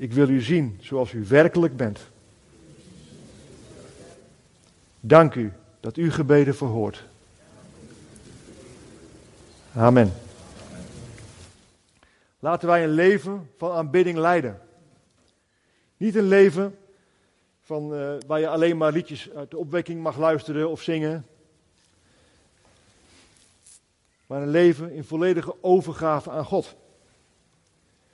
Ik 0.00 0.12
wil 0.12 0.28
u 0.28 0.40
zien 0.40 0.78
zoals 0.80 1.12
u 1.12 1.24
werkelijk 1.24 1.76
bent. 1.76 2.00
Dank 5.00 5.34
u 5.34 5.52
dat 5.80 5.96
u 5.96 6.10
gebeden 6.10 6.54
verhoort. 6.54 7.04
Amen. 9.74 10.12
Laten 12.38 12.68
wij 12.68 12.84
een 12.84 12.90
leven 12.90 13.50
van 13.58 13.72
aanbidding 13.72 14.18
leiden. 14.18 14.60
Niet 15.96 16.14
een 16.14 16.28
leven 16.28 16.78
van, 17.62 17.94
uh, 17.94 18.12
waar 18.26 18.40
je 18.40 18.48
alleen 18.48 18.76
maar 18.76 18.92
liedjes 18.92 19.30
uit 19.30 19.50
de 19.50 19.58
opwekking 19.58 20.02
mag 20.02 20.18
luisteren 20.18 20.70
of 20.70 20.82
zingen. 20.82 21.26
Maar 24.26 24.42
een 24.42 24.50
leven 24.50 24.92
in 24.92 25.04
volledige 25.04 25.54
overgave 25.60 26.30
aan 26.30 26.44
God. 26.44 26.76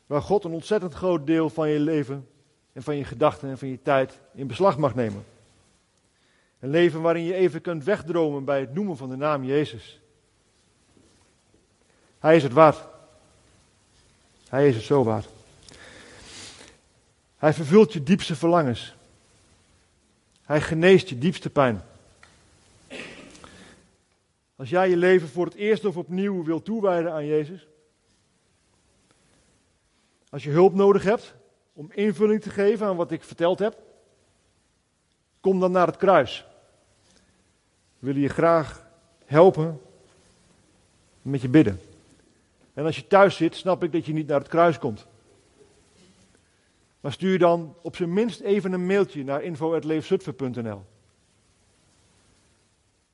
Waar 0.07 0.23
God 0.23 0.45
een 0.45 0.53
ontzettend 0.53 0.95
groot 0.95 1.27
deel 1.27 1.51
van 1.51 1.69
je 1.69 1.79
leven 1.79 2.29
en 2.73 2.83
van 2.83 2.97
je 2.97 3.05
gedachten 3.05 3.49
en 3.49 3.59
van 3.59 3.69
je 3.69 3.83
tijd 3.83 4.19
in 4.35 4.47
beslag 4.47 4.79
mag 4.79 4.95
nemen. 4.95 5.25
Een 6.61 6.71
leven 6.71 7.01
waarin 7.01 7.25
je 7.25 7.35
even 7.35 7.61
kunt 7.61 7.85
wegdromen 7.85 8.45
bij 8.45 8.61
het 8.61 8.75
noemen 8.75 8.97
van 8.97 9.09
de 9.09 9.17
naam 9.17 9.45
Jezus. 9.45 10.01
Hij 12.19 12.37
is 12.37 12.43
het 12.43 12.53
waard. 12.53 12.85
Hij 14.49 14.69
is 14.69 14.75
het 14.75 14.85
zo 14.85 15.05
waard. 15.05 15.29
Hij 17.37 17.53
vervult 17.53 17.93
je 17.93 18.03
diepste 18.03 18.37
verlangens. 18.37 18.95
Hij 20.43 20.61
geneest 20.61 21.09
je 21.09 21.19
diepste 21.19 21.51
pijn. 21.51 21.83
Als 24.57 24.69
jij 24.69 24.91
je 24.91 24.97
leven 24.97 25.29
voor 25.29 25.45
het 25.45 25.55
eerst 25.55 25.85
of 25.85 25.97
opnieuw 25.97 26.45
wil 26.45 26.63
toewijden 26.63 27.13
aan 27.13 27.27
Jezus. 27.27 27.67
Als 30.37 30.45
je 30.45 30.51
hulp 30.51 30.75
nodig 30.75 31.03
hebt 31.03 31.35
om 31.73 31.91
invulling 31.93 32.43
te 32.43 32.51
geven 32.51 32.87
aan 32.87 32.97
wat 32.97 33.11
ik 33.11 33.23
verteld 33.23 33.59
heb. 33.59 33.83
Kom 35.41 35.61
dan 35.61 35.73
naar 35.73 35.87
het 35.87 35.97
kruis. 35.97 36.47
We 37.99 38.07
willen 38.07 38.21
je 38.21 38.29
graag 38.29 38.87
helpen 39.25 39.81
met 41.23 41.41
je 41.41 41.49
bidden. 41.49 41.81
En 42.75 42.85
als 42.85 42.97
je 42.97 43.07
thuis 43.07 43.37
zit, 43.37 43.55
snap 43.55 43.83
ik 43.83 43.93
dat 43.93 44.07
je 44.07 44.13
niet 44.13 44.27
naar 44.27 44.39
het 44.39 44.49
kruis 44.49 44.79
komt. 44.79 45.07
Maar 47.01 47.13
stuur 47.13 47.39
dan 47.39 47.75
op 47.83 47.97
zijn 47.97 48.13
minst 48.13 48.41
even 48.41 48.73
een 48.73 48.87
mailtje 48.87 49.25
naar 49.25 49.43
info.leefzutver.nl. 49.43 50.85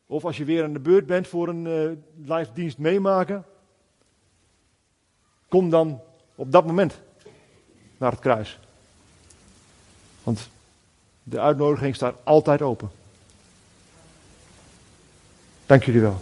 Of 0.07 0.25
als 0.25 0.37
je 0.37 0.45
weer 0.45 0.65
aan 0.65 0.73
de 0.73 0.81
beurt 0.81 1.07
bent 1.07 1.29
voor 1.29 1.49
een 1.49 1.65
uh, 1.65 1.91
live 2.37 2.53
dienst 2.53 2.79
meemaken, 2.79 3.45
kom 5.49 5.71
dan 5.71 6.01
op 6.35 6.53
dat 6.53 6.67
moment 6.67 7.03
naar 8.03 8.11
het 8.11 8.21
kruis. 8.21 8.59
Want 10.23 10.49
de 11.23 11.41
uitnodiging 11.41 11.95
staat 11.95 12.15
altijd 12.23 12.63
open. 12.63 12.91
Dank 15.67 15.85
jullie 15.85 16.01
wel. 16.01 16.21